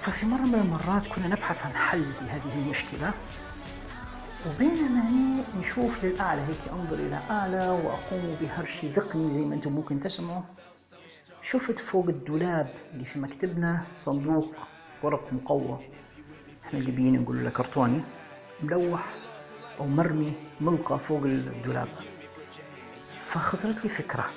ففي 0.00 0.26
مرة 0.26 0.40
من 0.42 0.54
المرات 0.54 1.06
كنا 1.06 1.28
نبحث 1.28 1.66
عن 1.66 1.72
حل 1.72 2.12
لهذه 2.22 2.52
المشكلة 2.54 3.12
وبينما 4.46 5.04
نشوف 5.60 6.04
للأعلى 6.04 6.40
هيك 6.40 6.72
أنظر 6.72 6.94
إلى 6.96 7.20
أعلى 7.30 7.68
وأقوم 7.68 8.36
بهرش 8.40 8.84
ذقني 8.84 9.30
زي 9.30 9.44
ما 9.44 9.54
أنتم 9.54 9.72
ممكن 9.72 10.00
تسمعوا. 10.00 10.42
شفت 11.42 11.78
فوق 11.78 12.08
الدولاب 12.08 12.74
اللي 12.92 13.04
في 13.04 13.18
مكتبنا 13.18 13.82
صندوق 13.96 14.54
ورق 15.02 15.32
مقوى. 15.32 15.78
إحنا 16.64 16.78
الليبيين 16.78 17.22
نقول 17.22 17.44
له 17.44 17.50
كرتوني 17.50 18.02
ملوح 18.62 19.14
أو 19.80 19.86
مرمي 19.86 20.32
ملقى 20.60 20.98
فوق 20.98 21.22
الدولاب. 21.22 21.88
فخطرت 23.28 23.84
لي 23.84 23.90
فكرة. 23.90 24.30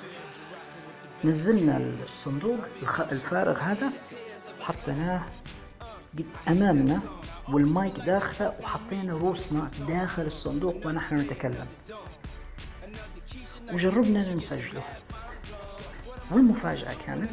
نزلنا 1.24 1.76
الصندوق 2.04 2.58
الفارغ 3.12 3.58
هذا 3.58 3.92
وحطيناه 4.60 5.22
أمامنا 6.48 7.00
والمايك 7.48 7.94
داخله 7.96 8.54
وحطينا 8.60 9.12
روسنا 9.12 9.68
داخل 9.88 10.22
الصندوق 10.22 10.86
ونحن 10.86 11.16
نتكلم. 11.16 11.66
وجربنا 13.72 14.34
نسجله 14.34 14.82
والمفاجأة 16.30 16.94
كانت 17.06 17.30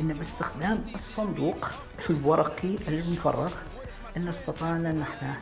إن 0.00 0.12
باستخدام 0.12 0.84
الصندوق 0.94 1.70
الورقي 2.10 2.76
المفرغ 2.88 3.52
إن 4.16 4.28
استطعنا 4.28 4.90
إن 4.90 5.02
إحنا 5.02 5.36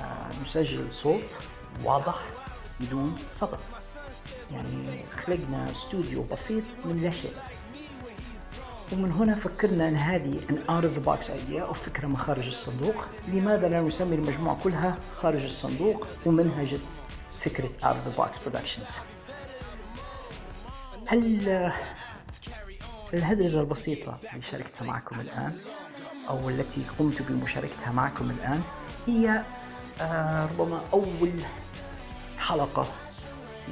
آه، 0.00 0.42
نسجل 0.42 0.92
صوت 0.92 1.38
واضح 1.84 2.20
بدون 2.80 3.16
صدى 3.30 3.56
يعني 4.50 5.04
خلقنا 5.04 5.70
استوديو 5.72 6.22
بسيط 6.22 6.64
من 6.84 7.02
لا 7.02 7.10
شيء. 7.10 7.32
ومن 8.92 9.12
هنا 9.12 9.34
فكرنا 9.34 9.88
إن 9.88 9.96
هذه 9.96 10.40
an 10.50 10.58
out 10.58 10.84
of 10.84 10.92
the 10.92 11.00
box 11.00 11.30
idea 11.30 11.62
أو 11.62 11.72
فكرة 11.72 12.06
من 12.06 12.16
خارج 12.16 12.46
الصندوق. 12.46 12.94
لماذا 13.28 13.68
لا 13.68 13.80
نسمي 13.80 14.14
المجموعة 14.16 14.58
كلها 14.64 14.96
خارج 15.14 15.44
الصندوق 15.44 16.06
ومنها 16.26 16.64
جت 16.64 17.00
فكرة 17.38 17.70
Out 17.84 17.84
of 17.84 18.08
the 18.08 18.16
Box 18.16 18.38
Productions 18.38 18.90
هالهدرزة 21.06 23.60
البسيطة 23.60 24.18
اللي 24.32 24.42
شاركتها 24.42 24.84
معكم 24.84 25.20
الآن 25.20 25.52
أو 26.28 26.48
التي 26.48 26.82
قمت 26.98 27.22
بمشاركتها 27.22 27.92
معكم 27.92 28.30
الآن 28.30 28.62
هي 29.06 29.44
آه 30.00 30.46
ربما 30.46 30.80
أول 30.92 31.32
حلقة 32.38 32.88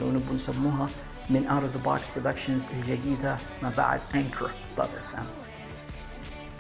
لو 0.01 0.11
نبغى 0.11 0.35
نسموها 0.35 0.89
من 1.31 1.49
Out 1.49 1.63
of 1.63 1.77
the 1.77 1.89
Box 1.89 2.03
Productions 2.17 2.75
الجديدة 2.75 3.37
ما 3.63 3.73
بعد 3.77 4.01
Anchor.fm 4.13 5.25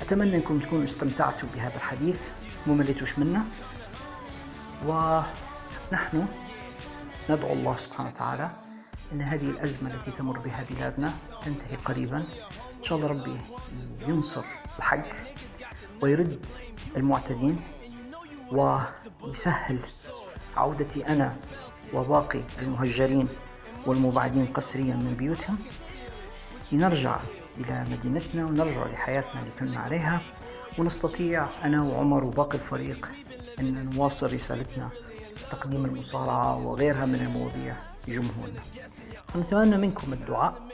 أتمنى 0.00 0.36
أنكم 0.36 0.58
تكونوا 0.58 0.84
استمتعتوا 0.84 1.48
بهذا 1.54 1.76
الحديث. 1.76 2.20
مو 2.66 2.74
مليتوش 2.74 3.18
منه 3.18 3.44
ونحن 4.86 6.26
ندعو 7.30 7.52
الله 7.52 7.76
سبحانه 7.76 8.08
وتعالى 8.08 8.50
أن 9.12 9.22
هذه 9.22 9.44
الأزمة 9.44 9.94
التي 9.94 10.10
تمر 10.10 10.38
بها 10.38 10.64
بلادنا 10.70 11.12
تنتهي 11.44 11.76
قريبا. 11.84 12.24
إن 12.78 12.84
شاء 12.84 12.98
الله 12.98 13.08
ربي 13.08 13.36
ينصر 14.08 14.44
الحق 14.78 15.04
ويرد 16.00 16.46
المعتدين 16.96 17.60
ويسهل 18.52 19.78
عودتي 20.56 21.06
أنا 21.06 21.36
وباقي 21.94 22.40
المهجرين 22.62 23.28
والمبعدين 23.86 24.46
قسريا 24.46 24.94
من 24.94 25.14
بيوتهم. 25.18 25.58
لنرجع 26.72 27.20
إلى 27.58 27.86
مدينتنا 27.90 28.44
ونرجع 28.44 28.86
لحياتنا 28.86 29.40
اللي 29.40 29.50
كنا 29.58 29.78
عليها. 29.78 30.20
ونستطيع 30.78 31.48
أنا 31.64 31.82
وعمر 31.82 32.24
وباقي 32.24 32.58
الفريق 32.58 33.08
أن 33.58 33.92
نواصل 33.94 34.34
رسالتنا 34.34 34.88
تقديم 35.50 35.84
المصارعة 35.84 36.66
وغيرها 36.66 37.06
من 37.06 37.14
المواضيع 37.14 37.76
لجمهورنا. 38.08 38.60
نتمنى 39.36 39.76
منكم 39.76 40.12
الدعاء. 40.12 40.68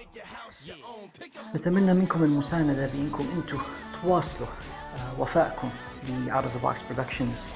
نتمنى 1.54 1.94
منكم 1.94 2.24
المساندة 2.24 2.86
بأنكم 2.86 3.28
أنتم 3.36 3.58
تواصلوا 4.02 4.48
آه، 4.48 5.20
وفائكم 5.20 5.70
ل 6.08 6.19
Out 6.19 6.50
of 6.62 6.67
the 6.67 6.75
Box 6.75 6.82
Productions 6.82 7.46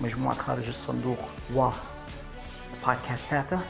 مجموعة 0.00 0.34
خارج 0.34 0.68
الصندوق 0.68 1.18
و 1.54 1.70
بودكاستاته. 2.86 3.60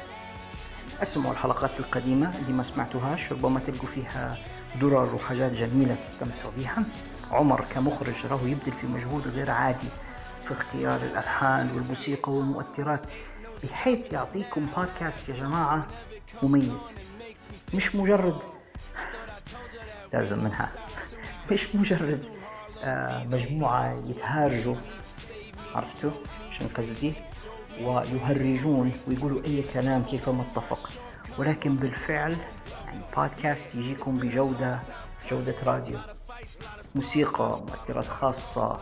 أسمعوا 1.03 1.32
الحلقات 1.32 1.80
القديمة 1.80 2.39
اللي 2.39 2.53
ما 2.53 2.62
سمعتوهاش 2.62 3.32
ربما 3.32 3.61
تلقوا 3.61 3.89
فيها 3.89 4.39
درر 4.80 5.14
وحاجات 5.14 5.53
جميلة 5.53 5.95
تستمتعوا 5.95 6.53
بها. 6.57 6.85
عمر 7.30 7.64
كمخرج 7.64 8.26
راهو 8.30 8.47
يبذل 8.47 8.72
في 8.72 8.87
مجهود 8.87 9.28
غير 9.28 9.51
عادي 9.51 9.89
في 10.45 10.53
اختيار 10.53 11.03
الألحان 11.03 11.70
والموسيقى 11.74 12.32
والمؤثرات 12.32 13.03
بحيث 13.64 14.12
يعطيكم 14.12 14.66
بودكاست 14.76 15.28
يا 15.28 15.35
جماعة 15.35 15.87
مميز. 16.43 16.95
مش 17.74 17.94
مجرد. 17.94 18.38
لازم 20.12 20.44
منها 20.44 20.70
مش 21.52 21.74
مجرد 21.74 22.24
آه، 22.84 23.24
مجموعة 23.24 23.94
يتهارجوا 24.08 24.76
عرفتوا 25.74 26.10
شنو 26.58 26.68
قصدي؟ 26.76 27.12
ويهرجون 27.80 28.92
ويقولوا 29.08 29.44
أي 29.44 29.62
كلام 29.62 30.02
كيف 30.02 30.28
ما 30.28 30.42
اتفق. 30.42 30.90
ولكن 31.38 31.76
بالفعل 31.76 32.36
يعني 32.86 33.00
بودكاست 33.16 33.74
يجيكم 33.74 34.16
بجودة 34.18 34.80
جودة 35.30 35.54
راديو 35.64 35.98
موسيقى 36.94 37.62
مؤثرات 37.68 38.06
خاصة 38.06 38.78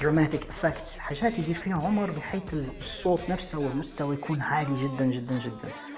dramatic 0.00 0.46
effects 0.48 0.98
حاجات 0.98 1.38
يدير 1.38 1.54
فيها 1.54 1.76
عمر 1.76 2.10
بحيث 2.10 2.54
الصوت 2.78 3.30
نفسه 3.30 3.58
والمستوى 3.58 4.14
يكون 4.14 4.40
عالي 4.40 4.74
جدا 4.74 5.04
جدا 5.04 5.38
جدا. 5.38 5.91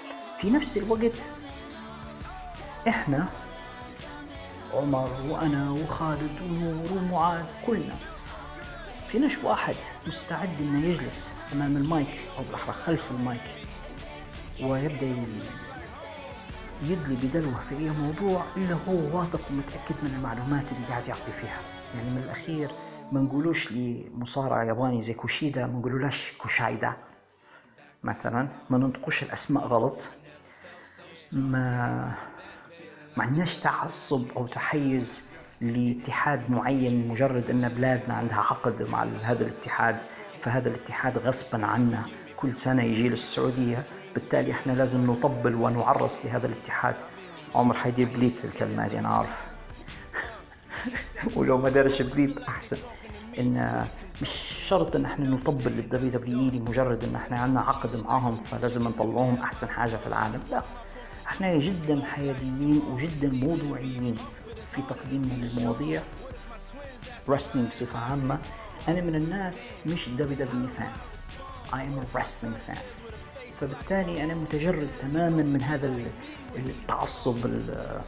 في 0.44 0.50
نفس 0.50 0.76
الوقت. 0.76 1.22
إحنا 2.88 3.28
عمر 4.74 5.10
وأنا 5.28 5.70
وخالد 5.70 6.42
ونور 6.42 6.92
ومعاذ 6.92 7.44
كلنا. 7.66 7.96
فيناش 9.08 9.38
واحد 9.38 9.74
مستعد 10.06 10.60
إنه 10.60 10.86
يجلس 10.86 11.34
أمام 11.52 11.76
المايك 11.76 12.08
أو 12.38 12.42
بالأحرى 12.42 12.72
خلف 12.72 13.10
المايك. 13.10 13.40
ويبدا 14.62 15.06
يدلي 16.82 17.16
بدلوه 17.22 17.60
في 17.68 17.76
أي 17.76 17.90
موضوع 17.90 18.44
إلا 18.56 18.78
هو 18.88 19.18
واثق 19.18 19.40
ومتأكد 19.50 19.94
من 20.02 20.14
المعلومات 20.16 20.72
اللي 20.72 20.86
قاعد 20.86 21.08
يعطي 21.08 21.32
فيها. 21.32 21.60
يعني 21.94 22.10
من 22.10 22.22
الأخير 22.24 22.70
ما 23.12 23.20
نقولوش 23.20 23.72
لمصارع 23.72 24.64
ياباني 24.64 25.00
زي 25.00 25.14
كوشيدا 25.14 25.66
ما 25.66 25.78
نقولولاش 25.78 26.32
كوشايدا. 26.38 26.96
مثلا 28.02 28.48
ما 28.70 28.78
ننطقوش 28.78 29.22
الأسماء 29.22 29.66
غلط. 29.66 29.98
ما 31.34 32.14
ما 33.16 33.24
عندناش 33.24 33.56
تعصب 33.56 34.26
أو 34.36 34.46
تحيز 34.46 35.24
لاتحاد 35.60 36.50
معين 36.50 37.08
مجرد 37.08 37.50
أن 37.50 37.68
بلادنا 37.68 38.14
عندها 38.14 38.38
عقد 38.38 38.82
مع 38.82 39.06
هذا 39.22 39.42
الاتحاد 39.42 39.96
فهذا 40.42 40.68
الاتحاد 40.68 41.18
غصبا 41.18 41.66
عنا 41.66 42.02
كل 42.36 42.56
سنة 42.56 42.82
يجي 42.82 43.08
للسعودية. 43.08 43.84
بالتالي 44.14 44.52
إحنا 44.52 44.72
لازم 44.72 45.10
نطبل 45.10 45.54
ونعرس 45.54 46.26
لهذا 46.26 46.46
الاتحاد. 46.46 46.94
عمر 47.54 47.74
حيدير 47.74 48.08
بليت 48.14 48.44
الكلمة 48.44 48.86
هذه 48.86 48.98
أنا 48.98 49.08
عارف 49.08 49.44
ولو 51.36 51.58
ما 51.58 51.68
دارش 51.68 52.02
بليب 52.02 52.38
أحسن. 52.38 52.76
إن 53.38 53.86
مش 54.22 54.30
شرط 54.68 54.96
إن 54.96 55.04
إحنا 55.04 55.26
نطبل 55.26 55.70
لل 55.72 56.10
WWE 56.10 56.50
لمجرد 56.58 57.04
إن 57.04 57.14
إحنا 57.16 57.40
عندنا 57.40 57.60
عقد 57.60 58.00
معاهم 58.00 58.36
فلازم 58.36 58.84
نطلعوهم 58.88 59.38
أحسن 59.42 59.68
حاجة 59.68 59.96
في 59.96 60.06
العالم. 60.06 60.40
لا. 60.50 60.62
إحنا 61.34 61.58
جدا 61.58 62.02
حياديين 62.04 62.82
وجدا 62.90 63.28
موضوعيين 63.32 64.16
في 64.74 64.82
تقديمنا 64.82 65.32
للمواضيع. 65.34 66.02
Wrestling 67.28 67.68
بصفة 67.70 67.98
عامة. 67.98 68.38
أنا 68.88 69.00
من 69.00 69.14
الناس 69.14 69.70
مش 69.86 70.08
دبليو 70.08 70.46
دبليو 70.46 70.68
فان 70.68 70.90
I 71.72 71.76
am 71.76 71.98
a 71.98 72.18
wrestling 72.18 72.70
fan. 72.70 72.78
فبالتالي 73.52 74.24
أنا 74.24 74.34
متجرد 74.34 74.88
تماما 75.00 75.42
من 75.42 75.62
هذا 75.62 75.86
ال- 75.86 76.06
التعصب 76.56 77.46
ال- 77.46 78.00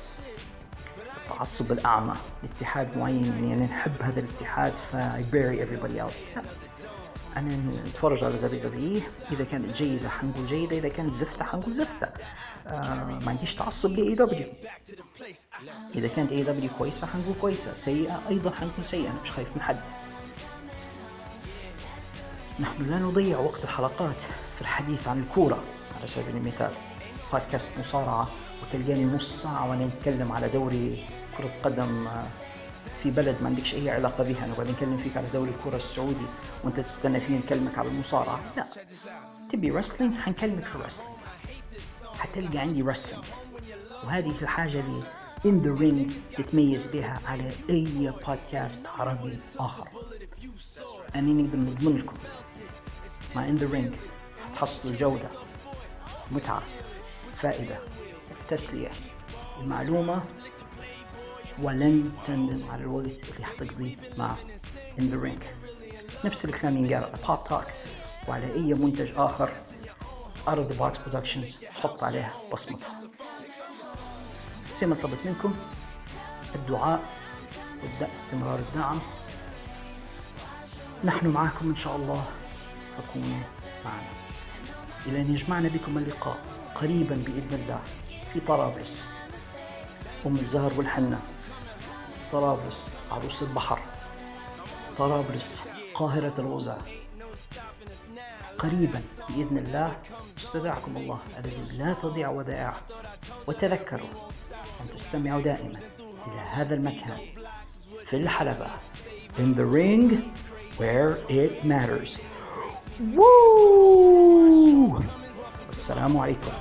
التعصب 1.24 1.72
الأعمى. 1.72 2.14
لاتحاد 2.42 2.98
معين 2.98 3.24
يعني 3.24 3.54
أنا 3.54 3.64
نحب 3.64 4.02
هذا 4.02 4.20
الاتحاد 4.20 4.72
ف 4.76 4.96
I 4.96 5.22
bury 5.34 5.60
everybody 5.66 6.00
else. 6.10 6.38
لا. 7.36 7.40
أنا 7.40 7.56
نتفرج 7.86 8.24
على 8.24 8.38
WWE 8.38 9.00
إذا 9.32 9.44
كانت 9.44 9.76
جيدة 9.76 10.08
حنقول 10.08 10.46
جيدة 10.46 10.78
إذا 10.78 10.88
كانت 10.88 11.14
زفتة 11.14 11.44
حنقول 11.44 11.72
زفتة. 11.72 12.08
آه 12.66 13.04
ما 13.04 13.30
عنديش 13.30 13.54
تعصب 13.54 13.90
ل 13.98 14.16
WWE 14.16 14.46
إذا 15.94 16.08
كانت 16.08 16.32
AEW 16.32 16.70
كويسة 16.78 17.06
حنقول 17.06 17.34
كويسة 17.40 17.74
سيئة 17.74 18.20
أيضا 18.28 18.50
حنقول 18.50 18.84
سيئة. 18.84 19.10
أنا 19.10 19.22
مش 19.22 19.30
خايف 19.30 19.48
من 19.56 19.62
حد. 19.62 19.80
نحن 22.60 22.90
لا 22.90 22.98
نضيع 22.98 23.38
وقت 23.38 23.64
الحلقات 23.64 24.20
في 24.54 24.60
الحديث 24.60 25.08
عن 25.08 25.22
الكورة. 25.22 25.64
على 25.98 26.06
سبيل 26.06 26.36
المثال 26.36 26.72
بودكاست 27.32 27.70
مصارعة 27.78 28.28
وتلقاني 28.62 29.04
نص 29.04 29.42
ساعة 29.42 29.70
وأنا 29.70 29.86
نتكلم 29.86 30.32
على 30.32 30.48
دوري 30.48 31.04
كرة 31.38 31.50
قدم 31.62 32.06
آه، 32.06 32.26
في 33.02 33.10
بلد 33.10 33.36
ما 33.40 33.48
عندكش 33.48 33.74
أي 33.74 33.90
علاقة 33.90 34.24
بها. 34.24 34.44
أنا 34.44 34.54
بعدين 34.54 34.72
نكلم 34.72 34.98
فيك 34.98 35.16
على 35.16 35.26
دوري 35.32 35.50
الكرة 35.50 35.76
السعودي 35.76 36.26
وأنت 36.64 36.80
تستنى 36.80 37.20
فيني 37.20 37.38
نكلمك 37.38 37.78
على 37.78 37.88
المصارعة. 37.88 38.40
لا. 38.56 38.66
تبي 39.52 39.70
رسلينج 39.70 40.14
حنكلمك 40.14 40.64
في 40.64 40.78
رسلينج 40.78 41.16
حتلقى 42.18 42.58
عندي 42.58 42.82
رسلينج 42.82 43.24
وهذه 44.04 44.34
الحاجة 44.42 44.80
اللي 44.80 45.02
in 45.36 45.64
the 45.64 45.80
ring 45.80 46.12
تتميز 46.36 46.86
بها 46.86 47.20
على 47.26 47.52
أي 47.70 48.12
بودكاست 48.26 48.86
عربي 48.86 49.38
آخر. 49.58 49.88
أني 51.16 51.42
نقدر 51.42 51.58
نضمن 51.58 51.98
لكم. 51.98 52.16
مع 53.36 53.48
in 53.48 53.60
the 53.60 53.74
ring 53.74 53.94
حتحصلوا 54.44 54.96
جودة 54.96 55.28
متعة 56.30 56.62
فائدة 57.36 57.78
تسلية. 58.48 58.90
المعلومة 59.60 60.22
ولن 61.62 62.12
تندم 62.26 62.70
على 62.70 62.82
الوقت 62.82 63.04
اللي 63.04 63.44
حتقضيه 63.44 63.96
مع 64.18 64.34
in 64.98 65.02
the 65.02 65.26
ring. 65.26 65.44
نفس 66.24 66.44
الكلام 66.44 66.76
ينقال 66.76 67.04
على 67.04 67.18
Pop 67.26 67.44
Talk 67.48 67.64
وعلى 68.28 68.54
أي 68.54 68.74
منتج 68.74 69.12
آخر. 69.16 69.52
Art 70.48 70.76
Box 70.76 70.98
Productions 70.98 71.64
حط 71.64 72.04
عليها 72.04 72.32
بصمتها. 72.52 73.00
زي 74.74 74.86
ما 74.86 74.94
طلبت 74.94 75.26
منكم 75.26 75.54
الدعاء 76.54 77.00
استمرار 78.12 78.58
الدعم. 78.58 79.00
نحن 81.04 81.26
معكم 81.26 81.68
إن 81.68 81.76
شاء 81.76 81.96
الله 81.96 82.24
فكونوا 82.98 83.38
معنا. 83.84 84.08
إلى 85.06 85.20
أن 85.20 85.32
يجمعنا 85.32 85.68
بكم 85.68 85.98
اللقاء 85.98 86.38
قريبا 86.74 87.14
بإذن 87.14 87.60
الله 87.62 87.80
في 88.32 88.40
طرابلس. 88.40 89.06
أم 90.26 90.36
الزهر 90.36 90.72
والحنة. 90.76 91.20
طرابلس 92.32 92.90
عروس 93.10 93.42
البحر. 93.42 93.78
طرابلس 94.98 95.68
قاهرة 95.94 96.34
الغزاة 96.38 96.78
قريبا 98.58 99.00
بإذن 99.28 99.58
الله 99.58 99.96
استودعكم 100.38 100.96
الله 100.96 101.18
الذي 101.38 101.78
لا 101.78 101.92
تضيع 101.92 102.28
ودائعه. 102.30 102.80
وتذكروا 103.46 104.08
أن 104.80 104.90
تستمعوا 104.90 105.40
دائما 105.40 105.78
إلى 106.26 106.40
هذا 106.50 106.74
المكان 106.74 107.18
في 108.06 108.16
الحلبة. 108.16 108.66
In 109.38 109.54
the 109.54 109.64
ring 109.64 110.32
where 110.78 111.18
it 111.28 111.64
matters. 111.64 112.18
Woo! 113.16 115.02
السلام 115.70 116.16
عليكم. 116.16 116.52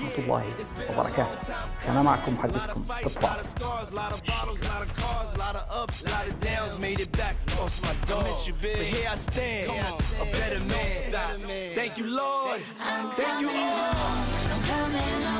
ورحمة 0.00 0.18
الله 0.24 0.44
وبركاته 0.90 1.54
كان 1.86 2.04
معكم 2.04 2.34
محدثكم 2.34 2.84
Thank 11.74 11.98
you, 11.98 12.06
Lord. 12.06 12.60
Thank 13.16 13.40
you, 13.40 13.48
Lord. 13.48 15.39